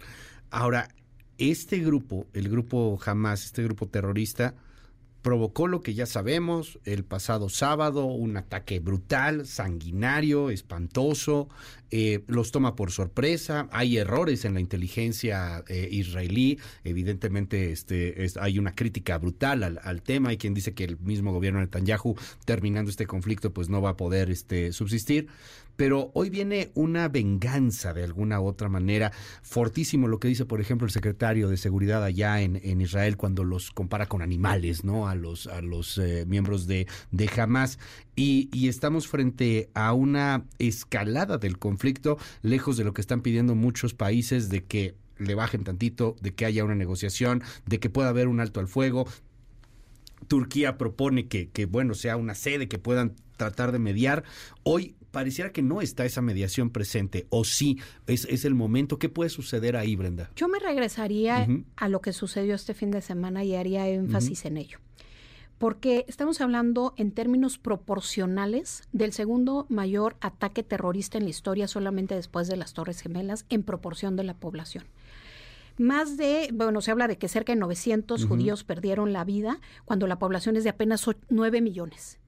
Ahora, 0.51 0.89
este 1.39 1.79
grupo, 1.79 2.27
el 2.33 2.49
grupo 2.49 2.99
Hamas, 3.05 3.45
este 3.45 3.63
grupo 3.63 3.87
terrorista, 3.87 4.55
provocó 5.23 5.67
lo 5.67 5.83
que 5.83 5.95
ya 5.95 6.07
sabemos 6.07 6.79
el 6.85 7.05
pasado 7.05 7.49
sábado, 7.49 8.07
un 8.07 8.37
ataque 8.37 8.79
brutal, 8.79 9.47
sanguinario, 9.47 10.49
espantoso, 10.49 11.49
eh, 11.91 12.23
los 12.29 12.53
toma 12.53 12.77
por 12.77 12.93
sorpresa, 12.93 13.69
hay 13.73 13.99
errores 13.99 14.45
en 14.45 14.55
la 14.55 14.61
inteligencia 14.61 15.65
eh, 15.69 15.89
israelí, 15.91 16.59
evidentemente 16.85 17.73
este, 17.73 18.27
hay 18.41 18.59
una 18.59 18.75
crítica 18.75 19.19
brutal 19.19 19.81
al, 19.83 20.03
tema, 20.03 20.31
hay 20.31 20.39
quien 20.39 20.55
dice 20.55 20.73
que 20.73 20.85
el 20.85 20.99
mismo 20.99 21.33
gobierno 21.33 21.59
de 21.59 21.67
Netanyahu 21.67 22.17
terminando 22.45 22.91
este 22.91 23.07
conflicto 23.07 23.53
pues 23.53 23.69
no 23.69 23.83
va 23.83 23.91
a 23.91 23.97
poder 23.97 24.31
este, 24.31 24.73
subsistir, 24.73 25.29
pero 25.79 26.11
hoy 26.13 26.29
viene 26.29 26.73
una 26.75 27.09
venganza 27.09 27.95
de 27.95 28.03
alguna 28.03 28.41
u 28.41 28.47
otra 28.47 28.69
manera, 28.69 29.13
fortísimo 29.43 30.09
lo 30.09 30.19
que 30.19 30.27
dice, 30.27 30.45
por 30.45 30.61
ejemplo, 30.61 30.87
el 30.87 30.91
secretario 30.91 31.49
de 31.49 31.57
Seguridad 31.57 32.03
allá 32.03 32.41
en, 32.41 32.61
en 32.65 32.81
Israel 32.81 33.17
cuando 33.17 33.45
los 33.45 33.71
compara 33.71 34.07
con 34.07 34.21
animales, 34.21 34.83
¿no? 34.83 35.07
A 35.07 35.15
los, 35.15 35.47
a 35.47 35.63
los 35.63 35.97
eh, 35.99 36.25
miembros 36.27 36.67
de, 36.67 36.89
de 37.13 37.31
Hamas. 37.37 37.79
Y, 38.17 38.51
y, 38.53 38.67
estamos 38.67 39.07
frente 39.07 39.71
a 39.73 39.93
una 39.93 40.47
escalada 40.59 41.39
del 41.39 41.59
conflicto, 41.59 42.19
lejos 42.43 42.77
de 42.77 42.83
lo 42.83 42.93
que 42.93 43.01
están 43.01 43.21
pidiendo 43.21 43.55
muchos 43.55 43.95
países 43.95 44.49
de 44.49 44.65
que 44.65 44.97
le 45.17 45.37
bajen 45.37 45.63
tantito, 45.63 46.17
de 46.21 46.35
que 46.35 46.45
haya 46.45 46.65
una 46.65 46.75
negociación, 46.75 47.45
de 47.67 47.79
que 47.79 47.89
pueda 47.89 48.09
haber 48.09 48.27
un 48.27 48.41
alto 48.41 48.59
al 48.59 48.67
fuego. 48.67 49.07
Turquía 50.27 50.77
propone 50.77 51.29
que, 51.29 51.51
que 51.51 51.67
bueno, 51.67 51.95
sea 51.95 52.17
una 52.17 52.35
sede, 52.35 52.67
que 52.67 52.81
puedan 52.81 53.15
tratar 53.37 53.71
de 53.71 53.79
mediar. 53.79 54.25
Hoy 54.65 54.97
pareciera 55.11 55.53
que 55.53 55.63
no 55.63 55.81
está 55.81 56.05
esa 56.05 56.23
mediación 56.23 56.71
presente, 56.71 57.27
o 57.31 57.45
sí, 57.45 57.79
es, 58.07 58.27
es 58.27 58.45
el 58.45 58.55
momento. 58.55 58.99
¿Qué 58.99 59.09
puede 59.09 59.31
suceder 59.31 59.77
ahí, 59.77 59.97
Brenda? 59.97 60.31
Yo 60.37 60.49
me 60.49 60.59
regresaría 60.59 61.47
a 61.77 61.89
lo 61.89 62.01
que 62.01 62.13
sucedió 62.13 62.55
este 62.55 62.75
fin 62.75 62.91
de 62.91 63.01
semana 63.01 63.45
y 63.45 63.55
haría 63.55 63.89
énfasis 63.89 64.45
en 64.45 64.57
ello. 64.57 64.79
Porque 65.59 66.05
estamos 66.07 66.41
hablando 66.41 66.95
en 66.97 67.11
términos 67.11 67.59
proporcionales 67.59 68.83
del 68.93 69.13
segundo 69.13 69.67
mayor 69.69 70.17
ataque 70.21 70.63
terrorista 70.63 71.19
en 71.19 71.25
la 71.25 71.31
historia, 71.31 71.67
solamente 71.67 72.15
después 72.15 72.47
de 72.47 72.57
las 72.57 72.75
Torres 72.75 73.01
Gemelas, 73.01 73.45
en 73.49 73.65
proporción 73.65 74.15
de 74.15 74.23
la 74.25 74.35
población 74.35 74.85
más 75.79 76.17
de, 76.17 76.51
bueno, 76.53 76.81
se 76.81 76.91
habla 76.91 77.09
de 77.09 77.19
que 77.19 77.29
cerca 77.29 77.53
de 77.53 77.61
900 77.61 78.27
judíos 78.27 78.65
perdieron 78.65 79.13
la 79.13 79.25
vida 79.25 79.61
cuando 79.85 80.07
la 80.07 80.19
población 80.19 80.57
es 80.57 80.65
de 80.65 80.71
apenas 80.71 81.09
9 81.29 81.61
millones. 81.61 82.19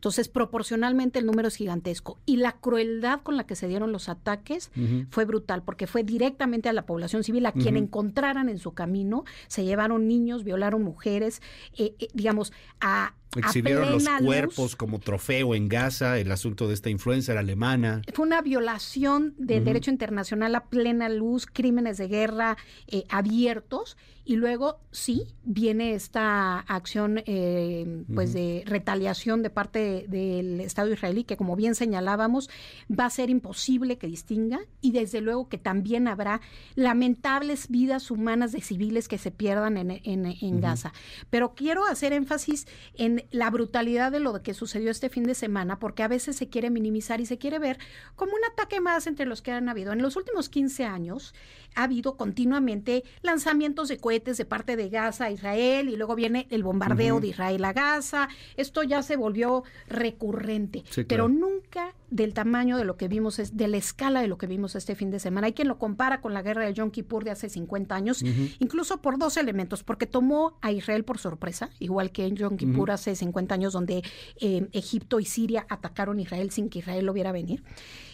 Entonces, 0.00 0.30
proporcionalmente 0.30 1.18
el 1.18 1.26
número 1.26 1.48
es 1.48 1.56
gigantesco. 1.56 2.18
Y 2.24 2.38
la 2.38 2.52
crueldad 2.52 3.20
con 3.20 3.36
la 3.36 3.44
que 3.44 3.54
se 3.54 3.68
dieron 3.68 3.92
los 3.92 4.08
ataques 4.08 4.70
fue 5.10 5.26
brutal, 5.26 5.62
porque 5.62 5.86
fue 5.86 6.04
directamente 6.04 6.70
a 6.70 6.72
la 6.72 6.86
población 6.86 7.22
civil, 7.22 7.44
a 7.44 7.52
quien 7.52 7.76
encontraran 7.76 8.48
en 8.48 8.58
su 8.58 8.72
camino. 8.72 9.24
Se 9.46 9.62
llevaron 9.62 10.08
niños, 10.08 10.42
violaron 10.42 10.82
mujeres, 10.82 11.42
eh, 11.76 11.96
eh, 11.98 12.08
digamos, 12.14 12.50
a 12.80 13.12
Exhibieron 13.36 13.92
los 13.92 14.08
cuerpos 14.22 14.74
como 14.74 14.98
trofeo 14.98 15.54
en 15.54 15.68
Gaza, 15.68 16.18
el 16.18 16.32
asunto 16.32 16.66
de 16.66 16.74
esta 16.74 16.90
influencer 16.90 17.38
alemana. 17.38 18.02
Fue 18.12 18.26
una 18.26 18.42
violación 18.42 19.34
del 19.38 19.64
derecho 19.64 19.90
internacional 19.90 20.54
a 20.54 20.64
plena 20.64 21.08
luz, 21.08 21.46
crímenes 21.46 21.98
de 21.98 22.08
guerra 22.08 22.56
eh, 22.88 23.04
abiertos. 23.08 23.96
Y 24.22 24.36
luego 24.36 24.78
sí 24.92 25.26
viene 25.42 25.94
esta 25.94 26.60
acción 26.60 27.22
eh, 27.26 28.04
pues 28.14 28.32
de 28.32 28.62
retaliación 28.64 29.42
de 29.42 29.50
parte 29.50 30.04
del 30.08 30.60
Estado 30.60 30.92
israelí, 30.92 31.24
que 31.24 31.36
como 31.36 31.56
bien 31.56 31.74
señalábamos, 31.74 32.48
va 32.88 33.06
a 33.06 33.10
ser 33.10 33.28
imposible 33.30 33.98
que 33.98 34.06
distinga. 34.06 34.60
Y 34.80 34.92
desde 34.92 35.20
luego 35.20 35.48
que 35.48 35.58
también 35.58 36.06
habrá 36.06 36.40
lamentables 36.76 37.68
vidas 37.70 38.10
humanas 38.10 38.52
de 38.52 38.60
civiles 38.60 39.08
que 39.08 39.18
se 39.18 39.32
pierdan 39.32 39.76
en, 39.78 39.90
en 40.04 40.60
Gaza. 40.60 40.92
Pero 41.30 41.54
quiero 41.54 41.84
hacer 41.86 42.12
énfasis 42.12 42.68
en 42.94 43.19
la 43.30 43.50
brutalidad 43.50 44.12
de 44.12 44.20
lo 44.20 44.42
que 44.42 44.54
sucedió 44.54 44.90
este 44.90 45.08
fin 45.08 45.24
de 45.24 45.34
semana, 45.34 45.78
porque 45.78 46.02
a 46.02 46.08
veces 46.08 46.36
se 46.36 46.48
quiere 46.48 46.70
minimizar 46.70 47.20
y 47.20 47.26
se 47.26 47.38
quiere 47.38 47.58
ver 47.58 47.78
como 48.16 48.32
un 48.32 48.44
ataque 48.50 48.80
más 48.80 49.06
entre 49.06 49.26
los 49.26 49.42
que 49.42 49.52
han 49.52 49.68
habido. 49.68 49.92
En 49.92 50.02
los 50.02 50.16
últimos 50.16 50.48
15 50.48 50.84
años 50.84 51.34
ha 51.74 51.84
habido 51.84 52.16
continuamente 52.16 53.04
lanzamientos 53.22 53.88
de 53.88 53.98
cohetes 53.98 54.36
de 54.36 54.44
parte 54.44 54.76
de 54.76 54.88
Gaza 54.88 55.26
a 55.26 55.30
Israel 55.30 55.88
y 55.88 55.96
luego 55.96 56.14
viene 56.14 56.46
el 56.50 56.62
bombardeo 56.62 57.20
de 57.20 57.28
Israel 57.28 57.64
a 57.64 57.72
Gaza. 57.72 58.28
Esto 58.56 58.82
ya 58.82 59.02
se 59.02 59.16
volvió 59.16 59.64
recurrente, 59.88 60.84
pero 61.06 61.28
nunca 61.28 61.94
del 62.10 62.34
tamaño 62.34 62.76
de 62.76 62.84
lo 62.84 62.96
que 62.96 63.08
vimos, 63.08 63.38
es 63.38 63.56
de 63.56 63.68
la 63.68 63.76
escala 63.76 64.20
de 64.20 64.28
lo 64.28 64.36
que 64.38 64.46
vimos 64.46 64.74
este 64.74 64.94
fin 64.94 65.10
de 65.10 65.18
semana. 65.18 65.46
Hay 65.46 65.52
quien 65.52 65.68
lo 65.68 65.78
compara 65.78 66.20
con 66.20 66.34
la 66.34 66.42
guerra 66.42 66.64
de 66.64 66.74
Yom 66.74 66.90
Kippur 66.90 67.24
de 67.24 67.30
hace 67.30 67.48
50 67.48 67.94
años, 67.94 68.22
incluso 68.58 69.00
por 69.00 69.18
dos 69.18 69.36
elementos, 69.36 69.82
porque 69.82 70.06
tomó 70.06 70.58
a 70.60 70.72
Israel 70.72 71.04
por 71.04 71.18
sorpresa, 71.18 71.70
igual 71.78 72.10
que 72.10 72.26
en 72.26 72.36
Yom 72.36 72.56
Kippur 72.56 72.90
hace 72.90 73.14
50 73.14 73.54
años, 73.54 73.72
donde 73.72 74.02
eh, 74.40 74.68
Egipto 74.72 75.20
y 75.20 75.24
Siria 75.24 75.66
atacaron 75.68 76.18
a 76.18 76.22
Israel 76.22 76.50
sin 76.50 76.68
que 76.68 76.80
Israel 76.80 77.06
lo 77.06 77.12
viera 77.12 77.32
venir. 77.32 77.62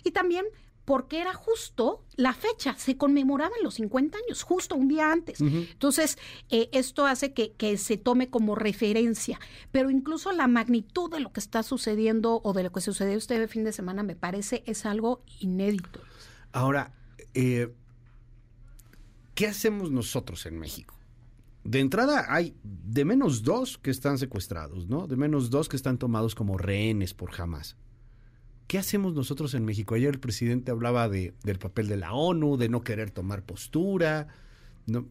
Y 0.05 0.11
también 0.11 0.45
porque 0.87 1.21
era 1.21 1.35
justo 1.35 2.05
la 2.15 2.33
fecha, 2.33 2.75
se 2.79 2.97
conmemoraban 2.97 3.59
los 3.63 3.75
50 3.75 4.17
años, 4.17 4.43
justo 4.45 4.77
un 4.77 4.89
día 4.89 5.13
antes. 5.13 5.41
Entonces, 5.41 6.17
eh, 6.49 6.71
esto 6.73 7.05
hace 7.05 7.35
que, 7.35 7.53
que, 7.53 7.77
se 7.77 7.99
tome 7.99 8.31
como 8.31 8.55
referencia, 8.55 9.39
pero 9.73 9.91
incluso 9.91 10.33
la 10.33 10.47
magnitud 10.47 11.11
de 11.11 11.21
lo 11.21 11.33
que 11.33 11.41
está 11.41 11.65
sucediendo 11.65 12.41
o 12.45 12.53
de 12.53 12.63
lo 12.63 12.73
que 12.73 12.81
sucedió 12.81 13.19
este 13.19 13.47
fin 13.49 13.65
de 13.65 13.73
semana 13.73 14.05
me 14.05 14.15
parece 14.15 14.63
es 14.65 14.87
algo 14.87 15.25
inédito. 15.41 16.01
Ahora, 16.53 16.95
eh, 17.35 17.75
¿qué 19.35 19.49
hacemos 19.49 19.91
nosotros 19.91 20.47
en 20.47 20.59
México? 20.59 20.95
De 21.65 21.81
entrada 21.81 22.27
hay 22.29 22.57
de 22.63 23.05
menos 23.05 23.43
dos 23.43 23.77
que 23.77 23.91
están 23.91 24.19
secuestrados, 24.19 24.87
¿no? 24.87 25.09
De 25.09 25.17
menos 25.17 25.51
dos 25.51 25.69
que 25.69 25.75
están 25.75 25.99
tomados 25.99 26.37
como 26.37 26.57
rehenes 26.57 27.13
por 27.13 27.33
jamás. 27.33 27.77
¿Qué 28.67 28.79
hacemos 28.79 29.15
nosotros 29.15 29.55
en 29.55 29.65
México? 29.65 29.95
Ayer 29.95 30.15
el 30.15 30.21
presidente 30.21 30.71
hablaba 30.73 31.09
de, 31.09 31.35
del 31.45 31.59
papel 31.59 31.89
de 31.89 31.97
la 31.97 32.13
ONU, 32.13 32.57
de 32.57 32.69
no 32.69 32.83
querer 32.83 33.11
tomar 33.11 33.45
postura. 33.45 34.29
No, 34.87 35.07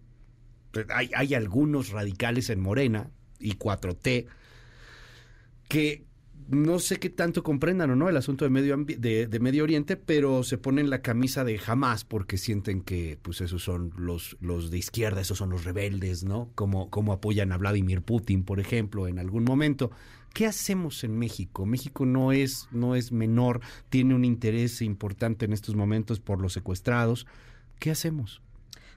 hay, 0.93 1.09
hay 1.15 1.33
algunos 1.33 1.89
radicales 1.89 2.49
en 2.49 2.59
Morena 2.59 3.09
y 3.39 3.55
4T 3.55 4.27
que 5.67 6.05
no 6.47 6.79
sé 6.79 6.99
qué 6.99 7.09
tanto 7.09 7.43
comprendan 7.43 7.89
o 7.89 7.95
no 7.95 8.07
el 8.07 8.17
asunto 8.17 8.45
de 8.45 8.51
Medio, 8.51 8.77
de, 8.77 9.27
de 9.27 9.39
Medio 9.39 9.63
Oriente, 9.63 9.97
pero 9.97 10.43
se 10.43 10.57
ponen 10.57 10.89
la 10.89 11.01
camisa 11.01 11.43
de 11.43 11.57
jamás 11.57 12.03
porque 12.05 12.37
sienten 12.37 12.81
que 12.81 13.17
pues 13.21 13.41
esos 13.41 13.63
son 13.63 13.93
los, 13.97 14.37
los 14.41 14.69
de 14.69 14.77
izquierda, 14.77 15.21
esos 15.21 15.37
son 15.37 15.49
los 15.49 15.63
rebeldes, 15.63 16.23
¿no? 16.23 16.51
Como, 16.55 16.89
como 16.89 17.13
apoyan 17.13 17.51
a 17.51 17.57
Vladimir 17.57 18.01
Putin, 18.01 18.43
por 18.43 18.59
ejemplo, 18.59 19.07
en 19.07 19.17
algún 19.17 19.43
momento. 19.43 19.91
¿Qué 20.35 20.45
hacemos 20.45 21.05
en 21.05 21.17
México? 21.17 21.65
México 21.65 22.05
no 22.05 22.33
es, 22.33 22.67
no 22.71 22.95
es 22.95 23.13
menor, 23.13 23.61
tiene 23.87 24.15
un 24.15 24.25
interés 24.25 24.81
importante 24.81 25.45
en 25.45 25.53
estos 25.53 25.75
momentos 25.75 26.19
por 26.19 26.41
los 26.41 26.51
secuestrados. 26.51 27.25
¿Qué 27.79 27.89
hacemos? 27.89 28.41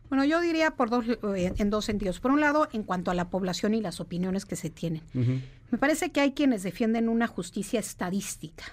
Bueno, 0.09 0.25
yo 0.25 0.41
diría 0.41 0.73
por 0.73 0.91
dos, 0.91 1.05
eh, 1.37 1.53
en 1.57 1.71
dos 1.71 1.85
sentidos. 1.85 2.19
Por 2.19 2.33
un 2.33 2.41
lado, 2.41 2.67
en 2.73 2.83
cuanto 2.83 3.13
a 3.13 3.15
la 3.15 3.31
población 3.31 3.75
y 3.75 3.81
las 3.81 4.01
opiniones 4.01 4.47
que 4.47 4.57
se 4.57 4.69
tienen. 4.69 5.05
Me 5.71 5.79
parece 5.79 6.11
que 6.11 6.21
hay 6.21 6.33
quienes 6.33 6.63
defienden 6.63 7.09
una 7.09 7.27
justicia 7.27 7.81
estadística. 7.81 8.65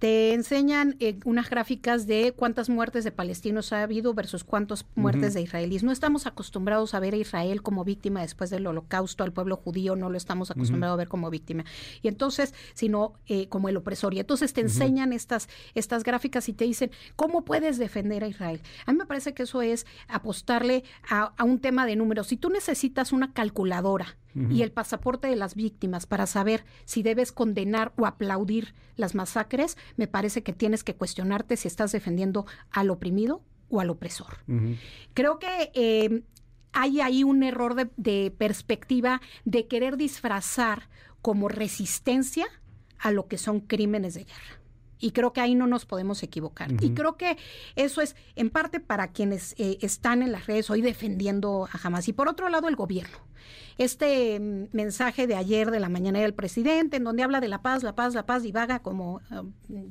Te 0.00 0.34
enseñan 0.34 0.96
eh, 0.98 1.20
unas 1.24 1.48
gráficas 1.48 2.08
de 2.08 2.34
cuántas 2.34 2.68
muertes 2.68 3.04
de 3.04 3.12
palestinos 3.12 3.72
ha 3.72 3.84
habido 3.84 4.12
versus 4.12 4.42
cuántas 4.42 4.86
muertes 4.96 5.34
de 5.34 5.42
israelíes. 5.42 5.84
No 5.84 5.92
estamos 5.92 6.26
acostumbrados 6.26 6.94
a 6.94 7.00
ver 7.00 7.14
a 7.14 7.18
Israel 7.18 7.62
como 7.62 7.84
víctima 7.84 8.22
después 8.22 8.50
del 8.50 8.66
holocausto, 8.66 9.22
al 9.22 9.32
pueblo 9.32 9.56
judío 9.56 9.94
no 9.94 10.10
lo 10.10 10.16
estamos 10.16 10.50
acostumbrados 10.50 10.94
a 10.94 10.96
ver 10.96 11.08
como 11.08 11.30
víctima. 11.30 11.64
Y 12.02 12.08
entonces, 12.08 12.54
sino 12.74 13.14
eh, 13.26 13.48
como 13.48 13.68
el 13.68 13.76
opresor. 13.76 14.14
Y 14.14 14.18
entonces 14.18 14.52
te 14.52 14.62
enseñan 14.62 15.12
estas, 15.12 15.48
estas 15.76 16.02
gráficas 16.02 16.48
y 16.48 16.52
te 16.52 16.64
dicen, 16.64 16.90
¿cómo 17.14 17.44
puedes 17.44 17.78
defender 17.78 18.24
a 18.24 18.28
Israel? 18.28 18.60
A 18.84 18.92
mí 18.92 18.98
me 18.98 19.06
parece 19.06 19.32
que 19.32 19.44
eso 19.44 19.62
es 19.62 19.86
apostarle 20.08 20.82
a, 21.08 21.34
a 21.36 21.44
un 21.44 21.60
tema 21.60 21.86
de 21.86 21.94
números. 21.94 22.26
Si 22.26 22.36
tú 22.36 22.50
necesitas 22.50 23.12
una 23.12 23.32
calculadora, 23.32 24.16
y 24.50 24.62
el 24.62 24.70
pasaporte 24.70 25.28
de 25.28 25.36
las 25.36 25.54
víctimas 25.54 26.06
para 26.06 26.26
saber 26.26 26.64
si 26.84 27.02
debes 27.02 27.32
condenar 27.32 27.92
o 27.96 28.06
aplaudir 28.06 28.74
las 28.96 29.14
masacres, 29.14 29.78
me 29.96 30.06
parece 30.06 30.42
que 30.42 30.52
tienes 30.52 30.84
que 30.84 30.94
cuestionarte 30.94 31.56
si 31.56 31.68
estás 31.68 31.92
defendiendo 31.92 32.46
al 32.70 32.90
oprimido 32.90 33.42
o 33.68 33.80
al 33.80 33.90
opresor. 33.90 34.38
Creo 35.14 35.38
que 35.38 35.70
eh, 35.74 36.22
hay 36.72 37.00
ahí 37.00 37.24
un 37.24 37.42
error 37.42 37.74
de, 37.74 37.88
de 37.96 38.30
perspectiva 38.36 39.20
de 39.44 39.66
querer 39.66 39.96
disfrazar 39.96 40.88
como 41.22 41.48
resistencia 41.48 42.46
a 42.98 43.10
lo 43.12 43.28
que 43.28 43.38
son 43.38 43.60
crímenes 43.60 44.14
de 44.14 44.24
guerra. 44.24 44.60
Y 44.98 45.10
creo 45.10 45.32
que 45.32 45.40
ahí 45.40 45.54
no 45.54 45.66
nos 45.66 45.84
podemos 45.84 46.22
equivocar. 46.22 46.72
Y 46.80 46.90
creo 46.90 47.16
que 47.16 47.36
eso 47.74 48.00
es 48.00 48.16
en 48.34 48.50
parte 48.50 48.80
para 48.80 49.08
quienes 49.08 49.54
eh, 49.58 49.78
están 49.82 50.22
en 50.22 50.32
las 50.32 50.46
redes 50.46 50.70
hoy 50.70 50.80
defendiendo 50.80 51.68
a 51.70 51.78
Hamas. 51.82 52.08
Y 52.08 52.12
por 52.12 52.28
otro 52.28 52.48
lado, 52.48 52.68
el 52.68 52.76
gobierno. 52.76 53.18
Este 53.78 54.38
mm, 54.40 54.68
mensaje 54.72 55.26
de 55.26 55.34
ayer 55.34 55.70
de 55.70 55.80
la 55.80 55.88
mañana 55.88 56.20
del 56.20 56.34
presidente, 56.34 56.96
en 56.96 57.04
donde 57.04 57.22
habla 57.22 57.40
de 57.40 57.48
la 57.48 57.62
paz, 57.62 57.82
la 57.82 57.94
paz, 57.94 58.14
la 58.14 58.26
paz, 58.26 58.44
y 58.44 58.52
vaga 58.52 58.80
como 58.80 59.20
ah, 59.30 59.42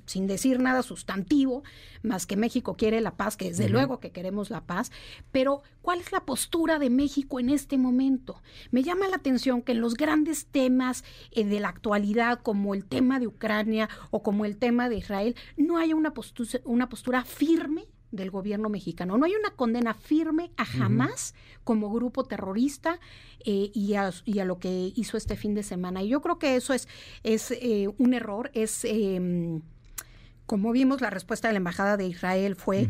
sin 0.05 0.27
decir 0.27 0.59
nada 0.59 0.81
sustantivo, 0.83 1.63
más 2.03 2.25
que 2.25 2.37
México 2.37 2.75
quiere 2.75 3.01
la 3.01 3.15
paz, 3.15 3.37
que 3.37 3.49
desde 3.49 3.69
luego 3.69 3.99
que 3.99 4.11
queremos 4.11 4.49
la 4.49 4.61
paz. 4.61 4.91
Pero, 5.31 5.61
¿cuál 5.81 5.99
es 5.99 6.11
la 6.11 6.25
postura 6.25 6.79
de 6.79 6.89
México 6.89 7.39
en 7.39 7.49
este 7.49 7.77
momento? 7.77 8.41
Me 8.71 8.83
llama 8.83 9.07
la 9.07 9.17
atención 9.17 9.61
que 9.61 9.73
en 9.73 9.81
los 9.81 9.95
grandes 9.95 10.47
temas 10.47 11.03
eh, 11.31 11.45
de 11.45 11.59
la 11.59 11.69
actualidad, 11.69 12.39
como 12.41 12.73
el 12.73 12.85
tema 12.85 13.19
de 13.19 13.27
Ucrania 13.27 13.89
o 14.11 14.23
como 14.23 14.45
el 14.45 14.57
tema 14.57 14.89
de 14.89 14.97
Israel, 14.97 15.35
no 15.57 15.77
hay 15.77 15.93
una 15.93 16.13
postura, 16.13 16.59
una 16.65 16.89
postura 16.89 17.23
firme 17.23 17.85
del 18.11 18.31
gobierno 18.31 18.69
mexicano. 18.69 19.17
No 19.17 19.25
hay 19.25 19.35
una 19.35 19.51
condena 19.51 19.93
firme 19.93 20.51
a 20.57 20.65
jamás 20.65 21.33
como 21.63 21.91
grupo 21.91 22.23
terrorista 22.23 22.99
eh, 23.45 23.71
y, 23.73 23.95
a, 23.95 24.11
lo 24.45 24.59
que 24.59 24.93
hizo 24.95 25.17
este 25.17 25.35
fin 25.35 25.53
de 25.53 25.63
semana. 25.63 26.03
Y 26.03 26.09
yo 26.09 26.21
creo 26.21 26.39
que 26.39 26.55
eso 26.55 26.73
es, 26.73 26.87
es 27.23 27.51
eh, 27.51 27.89
un 27.97 28.13
error. 28.13 28.51
Es, 28.53 28.85
em, 28.85 29.61
como 30.45 30.71
vimos, 30.71 31.01
la 31.01 31.09
respuesta 31.09 31.47
de 31.47 31.53
la 31.53 31.57
Embajada 31.57 31.97
de 31.97 32.07
Israel 32.07 32.55
fue, 32.55 32.87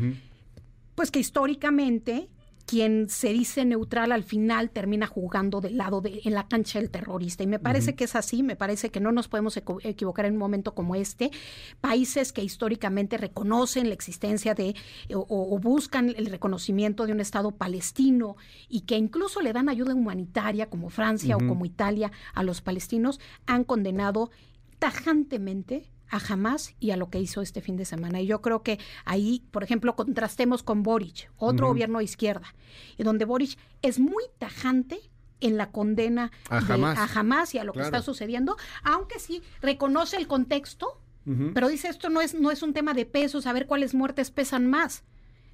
pues 0.96 1.12
que 1.12 1.20
históricamente 1.20 2.30
quien 2.66 3.10
se 3.10 3.30
dice 3.30 3.64
neutral 3.64 4.12
al 4.12 4.24
final 4.24 4.72
termina 4.72 5.06
jugando 5.06 5.62
del 5.62 5.78
lado 5.78 6.02
de 6.02 6.22
en 6.24 6.34
la 6.34 6.48
cancha 6.48 6.80
del 6.80 6.90
terrorista. 6.90 7.44
Y 7.44 7.48
me 7.48 7.60
parece 7.60 7.96
que 7.96 8.06
es 8.06 8.16
así, 8.16 8.42
me 8.44 8.56
parece 8.56 8.90
que 8.90 9.00
no 9.00 9.12
nos 9.12 9.28
podemos 9.28 9.58
equivocar 9.58 10.26
en 10.26 10.34
un 10.34 10.40
momento 10.40 10.74
como 10.74 10.96
este. 10.96 11.32
Países 11.80 12.34
que 12.34 12.44
históricamente 12.44 13.18
reconocen 13.18 13.88
la 13.88 13.94
existencia 13.94 14.56
de 14.56 14.76
o, 15.14 15.60
buscan 15.60 16.10
el 16.10 16.26
reconocimiento 16.28 17.06
de 17.06 17.12
un 17.12 17.20
estado 17.20 17.52
palestino 17.52 18.36
y 18.68 18.82
que 18.82 18.98
incluso 18.98 19.42
le 19.42 19.54
dan 19.54 19.70
ayuda 19.70 19.94
humanitaria 19.94 20.70
como 20.70 20.90
Francia 20.90 21.38
o 21.38 21.48
como 21.48 21.66
Italia 21.66 22.12
a 22.34 22.44
los 22.44 22.62
palestinos 22.62 23.20
han 23.46 23.64
condenado 23.64 24.32
tajantemente 24.80 25.90
a 26.10 26.20
jamás 26.20 26.76
y 26.80 26.92
a 26.92 26.98
lo 26.98 27.10
que 27.10 27.20
hizo 27.20 27.42
este 27.42 27.62
fin 27.62 27.78
de 27.78 27.86
semana. 27.86 28.22
Y 28.22 28.28
yo 28.28 28.42
creo 28.42 28.64
que 28.64 28.80
ahí, 29.06 29.44
por 29.52 29.64
ejemplo, 29.64 29.96
contrastemos 29.96 30.64
con 30.64 30.84
Boric, 30.84 31.32
otro 31.38 31.68
gobierno 31.68 32.00
de 32.00 32.06
izquierda, 32.06 32.54
en 32.98 33.06
donde 33.06 33.26
Boric 33.26 33.58
es 33.82 34.00
muy 34.00 34.24
tajante 34.38 35.00
en 35.42 35.58
la 35.58 35.72
condena 35.72 36.32
a, 36.50 36.62
jamás. 36.62 37.54
y 37.54 37.58
a 37.58 37.64
lo 37.64 37.74
que 37.74 37.82
está 37.82 38.02
sucediendo, 38.02 38.58
aunque 38.84 39.20
sí 39.20 39.42
reconoce 39.62 40.18
el 40.18 40.28
contexto, 40.28 41.02
pero 41.56 41.70
dice 41.70 41.88
esto 41.88 42.10
no 42.10 42.22
es, 42.22 42.36
no 42.36 42.52
es 42.52 42.62
un 42.62 42.74
tema 42.74 42.94
de 42.94 43.08
peso, 43.08 43.42
saber 43.42 43.66
cuáles 43.66 43.96
muertes 43.96 44.30
pesan 44.30 44.68
más. 44.68 45.04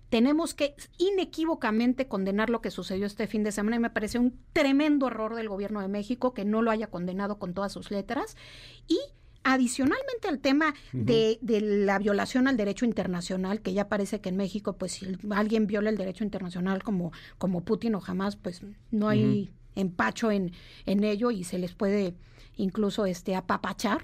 Tenemos 0.09 0.53
que 0.53 0.75
inequívocamente 0.97 2.09
condenar 2.09 2.49
lo 2.49 2.59
que 2.59 2.71
sucedió 2.71 3.05
este 3.05 3.27
fin 3.27 3.45
de 3.45 3.53
semana 3.53 3.77
y 3.77 3.79
me 3.79 3.89
parece 3.89 4.19
un 4.19 4.37
tremendo 4.51 5.07
error 5.07 5.35
del 5.35 5.47
gobierno 5.47 5.79
de 5.79 5.87
México 5.87 6.33
que 6.33 6.43
no 6.43 6.61
lo 6.61 6.69
haya 6.69 6.87
condenado 6.87 7.39
con 7.39 7.53
todas 7.53 7.71
sus 7.71 7.91
letras 7.91 8.35
y 8.89 8.99
Adicionalmente 9.43 10.27
al 10.27 10.39
tema 10.39 10.75
de, 10.93 11.39
la 11.41 11.97
violación 11.97 12.47
al 12.47 12.57
derecho 12.57 12.85
internacional, 12.85 13.61
que 13.61 13.73
ya 13.73 13.89
parece 13.89 14.21
que 14.21 14.29
en 14.29 14.37
México, 14.37 14.73
pues 14.77 14.91
si 14.93 15.17
alguien 15.31 15.65
viola 15.65 15.89
el 15.89 15.97
derecho 15.97 16.23
internacional 16.23 16.83
como, 16.83 17.11
como 17.37 17.61
Putin 17.61 17.95
o 17.95 18.01
jamás, 18.01 18.35
pues 18.35 18.61
no 18.91 19.09
hay 19.09 19.51
empacho 19.75 20.31
en, 20.31 20.51
en 20.85 21.03
ello 21.03 21.31
y 21.31 21.43
se 21.43 21.57
les 21.57 21.73
puede 21.73 22.13
incluso 22.55 23.05
este 23.05 23.35
apapachar. 23.35 24.01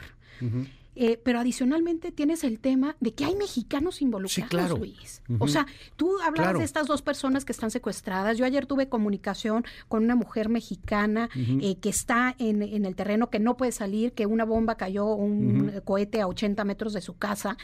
Eh, 1.00 1.22
pero 1.24 1.40
adicionalmente 1.40 2.12
tienes 2.12 2.44
el 2.44 2.60
tema 2.60 2.96
de 3.00 3.14
que 3.14 3.24
hay 3.24 3.36
mexicanos 3.36 4.02
involucrados, 4.02 4.80
Luis. 4.80 5.22
O 5.38 5.48
sea, 5.48 5.68
tú 5.96 6.12
hablas 6.26 6.58
de 6.58 6.64
estas 6.64 6.88
dos 6.88 7.04
personas 7.04 7.46
que 7.46 7.52
están 7.52 7.70
secuestradas. 7.70 8.38
Yo 8.38 8.46
ayer 8.46 8.66
tuve 8.66 8.90
comunicación 8.90 9.64
con 9.88 10.04
una 10.04 10.16
mujer 10.16 10.50
mexicana 10.50 11.30
eh, 11.36 11.78
que 11.80 11.90
está 11.90 12.36
en, 12.40 12.64
en, 12.64 12.86
el 12.86 12.96
terreno, 12.96 13.30
que 13.30 13.40
no 13.40 13.58
puede 13.58 13.72
salir, 13.72 14.14
que 14.14 14.26
una 14.26 14.44
bomba 14.44 14.76
cayó, 14.76 15.06
un 15.14 15.82
cohete 15.86 16.20
a 16.22 16.28
80 16.28 16.64
metros 16.64 16.94
de 16.94 17.02
su 17.02 17.16
casa. 17.16 17.58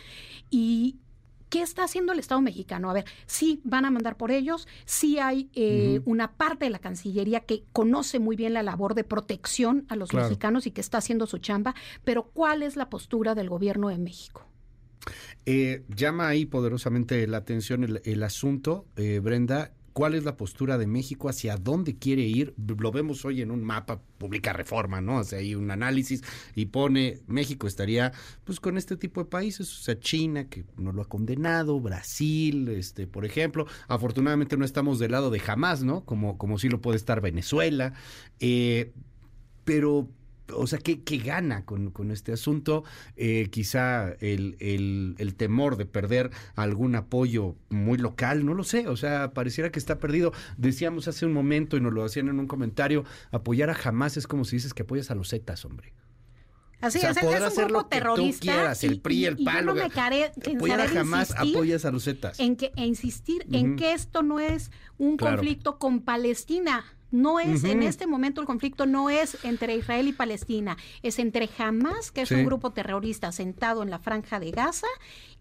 Y 0.52 0.98
¿Qué 1.54 1.62
está 1.62 1.84
haciendo 1.84 2.14
el 2.14 2.18
Estado 2.18 2.42
mexicano? 2.42 2.90
A 2.90 2.94
ver, 2.94 3.06
sí 3.28 3.62
van 3.64 3.86
a 3.86 3.92
mandar 3.92 4.18
por 4.18 4.32
ellos, 4.32 4.68
sí 4.86 5.20
hay 5.20 5.52
eh, 5.54 6.02
una 6.04 6.32
parte 6.32 6.66
de 6.66 6.72
la 6.72 6.80
Cancillería 6.80 7.42
que 7.42 7.64
conoce 7.72 8.18
muy 8.18 8.36
bien 8.36 8.56
la 8.56 8.64
labor 8.64 8.96
de 8.96 9.04
protección 9.04 9.86
a 9.88 9.96
los 9.96 10.16
mexicanos 10.16 10.66
y 10.66 10.72
que 10.72 10.82
está 10.82 10.98
haciendo 10.98 11.28
su 11.28 11.38
chamba, 11.38 11.76
pero 12.04 12.24
¿cuál 12.24 12.64
es 12.64 12.76
la 12.76 12.90
postura 12.90 13.36
del 13.36 13.50
gobierno 13.50 13.90
de 13.90 14.00
México? 14.00 14.48
Eh, 15.46 15.84
llama 15.96 16.28
ahí 16.28 16.48
poderosamente 16.48 17.28
la 17.28 17.38
atención 17.38 18.00
el, 18.04 18.24
asunto, 18.24 18.88
eh, 18.96 19.20
Brenda, 19.20 19.74
cuál 19.94 20.16
es 20.16 20.24
la 20.24 20.36
postura 20.36 20.78
de 20.78 20.88
México, 20.88 21.30
hacia 21.30 21.58
dónde 21.58 21.98
quiere 21.98 22.24
ir. 22.24 22.54
Lo 22.58 22.92
vemos 22.92 23.24
hoy 23.26 23.42
en 23.42 23.52
un 23.52 23.64
mapa, 23.64 24.02
publica 24.18 24.52
Reforma, 24.52 25.02
¿no? 25.02 25.20
Hace 25.20 25.38
ahí 25.38 25.56
un 25.56 25.72
análisis 25.72 26.24
y 26.56 26.66
pone 26.66 27.20
México 27.28 27.68
estaría 27.68 28.12
pues 28.44 28.60
con 28.60 28.78
este 28.78 28.98
tipo 28.98 29.22
de 29.22 29.30
países, 29.30 29.72
o 29.72 29.84
sea, 29.84 30.00
China 30.00 30.50
que 30.50 30.66
no 30.78 30.92
lo 30.92 31.04
ha 31.04 31.10
condenado, 31.10 31.80
Brasil, 31.80 32.68
este, 32.70 33.08
por 33.08 33.26
ejemplo. 33.26 33.68
Afortunadamente 33.88 34.58
no 34.58 34.66
estamos 34.66 35.00
del 35.00 35.12
lado 35.12 35.30
de 35.30 35.40
jamás, 35.40 35.84
¿no? 35.84 36.04
Como, 36.04 36.38
como 36.38 36.58
sí 36.58 36.70
lo 36.70 36.82
puede 36.82 36.98
estar 36.98 37.22
Venezuela. 37.22 37.94
Eh, 38.40 38.94
pero 39.64 40.10
o 40.52 40.68
sea, 40.68 40.80
¿qué, 40.80 41.18
gana 41.18 41.66
con, 41.66 42.12
este 42.12 42.34
asunto? 42.34 42.84
Eh, 43.16 43.50
quizá 43.52 44.12
el, 44.20 44.58
el, 44.60 45.36
temor 45.36 45.78
de 45.78 45.86
perder 45.86 46.32
algún 46.56 46.96
apoyo 46.96 47.56
muy 47.70 47.98
local, 47.98 48.46
no 48.46 48.54
lo 48.54 48.64
sé, 48.64 48.88
o 48.88 48.98
sea, 48.98 49.34
pareciera 49.34 49.72
que 49.72 49.80
está 49.80 50.00
perdido. 50.00 50.34
Decíamos 50.58 51.08
hace 51.08 51.26
un 51.26 51.34
momento 51.34 51.78
y 51.78 51.82
nos 51.82 51.94
lo 51.94 52.04
hacían 52.04 52.30
en 52.30 52.40
un 52.40 52.48
comentario, 52.48 53.06
apoyar 53.32 53.70
a 53.70 53.74
jamás 53.74 54.18
es 54.18 54.28
como 54.28 54.46
si 54.46 54.58
dices 54.58 54.74
que 54.74 54.84
apoyas 54.84 55.12
a 55.12 55.16
los 55.16 55.30
Zetas, 55.30 55.66
hombre. 55.66 55.94
Así 56.84 57.00
es, 57.00 57.16
es 57.16 57.58
un 57.58 57.68
grupo 57.68 57.86
terrorista. 57.86 58.40
Tú 58.40 58.52
quieras, 58.52 58.84
el 58.84 59.00
PRI, 59.00 59.26
el 59.26 59.38
PAN, 59.38 59.66
me 59.74 59.84
apoyar 59.84 60.90
jamás 60.90 61.32
apoyas 61.32 61.86
a 61.86 61.92
los 61.92 62.04
Zetas. 62.04 62.42
En 62.42 62.58
que, 62.58 62.74
e 62.76 62.86
insistir 62.86 63.46
en 63.54 63.78
que 63.78 63.94
esto 63.94 64.22
no 64.22 64.42
es 64.42 64.70
un 64.98 65.16
conflicto 65.16 65.80
con 65.80 66.02
Palestina. 66.02 66.84
No 67.14 67.40
es, 67.40 67.64
en 67.64 67.84
este 67.84 68.08
momento 68.08 68.42
el 68.42 68.48
conflicto 68.48 68.88
no 68.88 69.12
es 69.12 69.38
entre 69.44 69.76
Israel 69.76 70.08
y 70.08 70.14
Palestina, 70.14 70.78
es 71.04 71.20
entre 71.20 71.48
Hamas, 71.60 72.10
que 72.10 72.24
es 72.24 72.32
un 72.32 72.44
grupo 72.44 72.72
terrorista 72.72 73.32
sentado 73.32 73.84
en 73.84 73.92
la 73.92 74.00
franja 74.00 74.40
de 74.40 74.50
Gaza, 74.50 74.88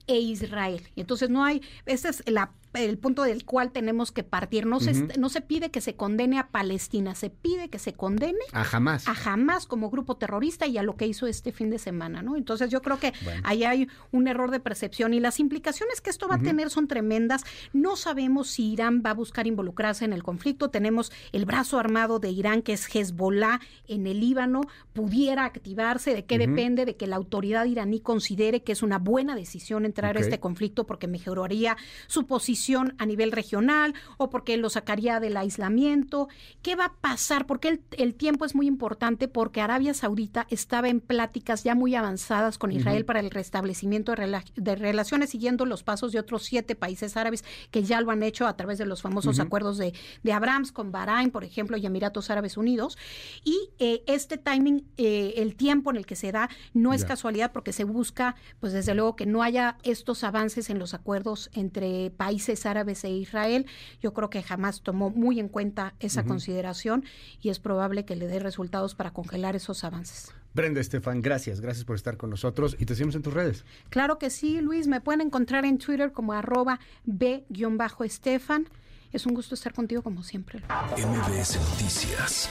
e 0.06 0.18
Israel. 0.18 0.87
Entonces 0.96 1.30
no 1.30 1.44
hay, 1.44 1.62
ese 1.87 2.11
es 2.11 2.22
la 2.26 2.52
el 2.74 2.98
punto 2.98 3.22
del 3.22 3.44
cual 3.44 3.70
tenemos 3.70 4.12
que 4.12 4.22
partir. 4.22 4.66
No, 4.66 4.80
se, 4.80 4.92
no 5.18 5.28
se 5.28 5.40
pide 5.40 5.70
que 5.70 5.80
se 5.80 5.94
condene 5.94 6.38
a 6.38 6.48
Palestina, 6.48 7.14
se 7.14 7.28
pide 7.28 7.68
que 7.68 7.78
se 7.78 7.92
condene 7.92 8.38
a 8.52 8.64
jamás. 8.64 9.06
A 9.08 9.14
jamás 9.14 9.66
como 9.66 9.90
grupo 9.90 10.16
terrorista 10.16 10.66
y 10.66 10.78
a 10.78 10.82
lo 10.82 10.96
que 10.96 11.06
hizo 11.06 11.26
este 11.26 11.52
fin 11.52 11.70
de 11.70 11.78
semana, 11.78 12.22
¿no? 12.22 12.37
Entonces 12.37 12.70
yo 12.70 12.80
creo 12.80 12.98
que 12.98 13.12
ahí 13.44 13.64
hay 13.64 13.88
un 14.11 14.26
error 14.26 14.50
de 14.50 14.61
percepción 14.61 15.12
y 15.12 15.20
las 15.20 15.38
implicaciones 15.38 16.00
que 16.00 16.11
esto 16.11 16.28
va 16.28 16.37
a 16.37 16.40
tener 16.40 16.70
son 16.70 16.88
tremendas. 16.88 17.44
No 17.72 17.96
sabemos 17.96 18.48
si 18.48 18.72
Irán 18.72 19.02
va 19.04 19.11
a 19.11 19.14
buscar 19.14 19.46
involucrarse 19.46 20.04
en 20.04 20.12
el 20.12 20.22
conflicto. 20.22 20.70
Tenemos 20.70 21.12
el 21.32 21.44
brazo 21.44 21.78
armado 21.78 22.20
de 22.20 22.30
Irán, 22.30 22.62
que 22.62 22.72
es 22.72 22.88
Hezbollah 22.94 23.61
en 23.87 24.06
el 24.06 24.20
Líbano, 24.20 24.62
pudiera 24.92 25.44
activarse. 25.44 26.14
¿De 26.14 26.24
qué 26.24 26.38
depende? 26.38 26.87
De 26.87 26.96
que 26.96 27.06
la 27.06 27.16
autoridad 27.16 27.66
iraní 27.66 28.00
considere 28.00 28.62
que 28.62 28.72
es 28.72 28.82
una 28.82 28.98
buena 28.98 29.35
decisión 29.35 29.85
entrar 29.85 30.16
a 30.16 30.20
este 30.20 30.40
conflicto 30.40 30.87
porque 30.87 31.06
mejoraría 31.06 31.76
su 32.06 32.26
posición 32.26 32.62
decisión 32.62 32.94
a 32.98 33.07
nivel 33.07 33.33
regional 33.33 33.94
o 34.18 34.31
porque 34.31 34.57
lo 34.57 34.70
sacaría 34.70 35.20
del 35.20 35.37
aislamiento. 35.37 36.29
¿Qué 36.62 36.77
va 36.77 36.87
a 36.87 36.92
pasar? 36.94 37.46
Porque 37.46 37.81
el, 37.96 38.14
tiempo 38.14 38.44
es 38.44 38.55
muy 38.55 38.66
importante 38.66 39.27
porque 39.27 39.61
Arabia 39.61 39.94
Saudita 39.94 40.46
estaba 40.48 40.88
en 40.88 41.01
pláticas 41.01 41.64
ya 41.64 41.75
muy 41.75 41.94
avanzadas 41.94 42.59
con 42.59 42.70
Israel 42.70 43.05
para 43.05 43.20
el 43.20 43.31
restablecimiento 43.31 44.14
de, 44.14 44.77
relaciones, 44.77 45.31
siguiendo 45.31 45.66
los 45.66 45.83
pasos 45.83 46.12
de 46.12 46.20
otros 46.20 46.44
siete 46.44 46.75
países 46.77 47.16
árabes 47.16 47.44
que 47.70 47.83
ya 47.83 48.01
lo 48.01 48.11
han 48.11 48.22
hecho 48.22 48.46
a 48.46 48.57
través 48.57 48.79
de 48.79 48.87
los 48.87 49.03
famosos 49.03 49.40
acuerdos 49.40 49.79
de, 49.79 49.92
de 50.22 50.33
Abrams 50.33 50.70
con 50.70 50.92
Bahrein, 50.92 51.31
por 51.31 51.44
ejemplo, 51.44 51.77
y 51.77 51.87
Emiratos 51.87 52.31
Árabes 52.31 52.57
Unidos. 52.57 52.96
Y 53.44 53.70
eh, 53.79 54.05
este 54.07 54.38
timing, 54.38 54.85
eh, 54.98 55.35
el 55.38 55.57
tiempo 55.57 55.90
en 55.90 55.96
el 55.96 56.07
que 56.07 56.16
se 56.16 56.31
da, 56.31 56.48
no 56.75 56.92
es 56.92 57.05
casualidad 57.05 57.51
porque 57.53 57.72
se 57.72 57.85
busca, 57.85 58.37
pues 58.61 58.72
desde 58.72 58.94
luego, 58.94 59.16
que 59.16 59.27
no 59.27 59.42
haya 59.42 59.79
estos 59.83 60.22
avances 60.22 60.70
en 60.70 60.79
los 60.79 60.94
acuerdos 60.94 61.51
entre 61.55 62.11
países 62.11 62.51
árabes 62.66 63.04
e 63.04 63.10
Israel. 63.10 63.66
Yo 64.00 64.12
creo 64.12 64.30
que 64.30 64.42
jamás 64.42 64.82
tomó 64.82 65.10
muy 65.10 65.40
en 65.40 65.48
cuenta 65.48 65.94
esa 66.00 66.24
consideración 66.24 67.04
y 67.40 67.50
es 67.50 67.58
probable 67.58 68.04
que 68.04 68.16
le 68.16 68.26
dé 68.26 68.38
resultados 68.38 68.94
para 68.94 69.12
congelar 69.12 69.56
esos 69.56 69.84
avances. 69.84 70.32
Brenda 70.54 70.80
Estefan, 70.80 71.22
gracias, 71.22 71.60
gracias 71.60 71.84
por 71.84 71.96
estar 71.96 72.16
con 72.16 72.30
nosotros 72.30 72.76
y 72.78 72.84
te 72.84 72.94
seguimos 72.94 73.14
en 73.14 73.22
tus 73.22 73.32
redes. 73.32 73.64
Claro 73.88 74.18
que 74.18 74.28
sí, 74.28 74.60
Luis, 74.60 74.86
me 74.86 75.00
pueden 75.00 75.22
encontrar 75.22 75.64
en 75.64 75.78
Twitter 75.78 76.12
como 76.12 76.34
arroba 76.34 76.78
b-estefan. 77.04 78.68
Es 79.12 79.26
un 79.26 79.34
gusto 79.34 79.54
estar 79.54 79.72
contigo 79.72 80.02
como 80.02 80.22
siempre. 80.22 80.60
MBS 80.96 81.58
Noticias 81.70 82.48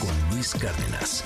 con 0.00 0.34
Luis 0.34 0.54
Cárdenas. 0.54 1.24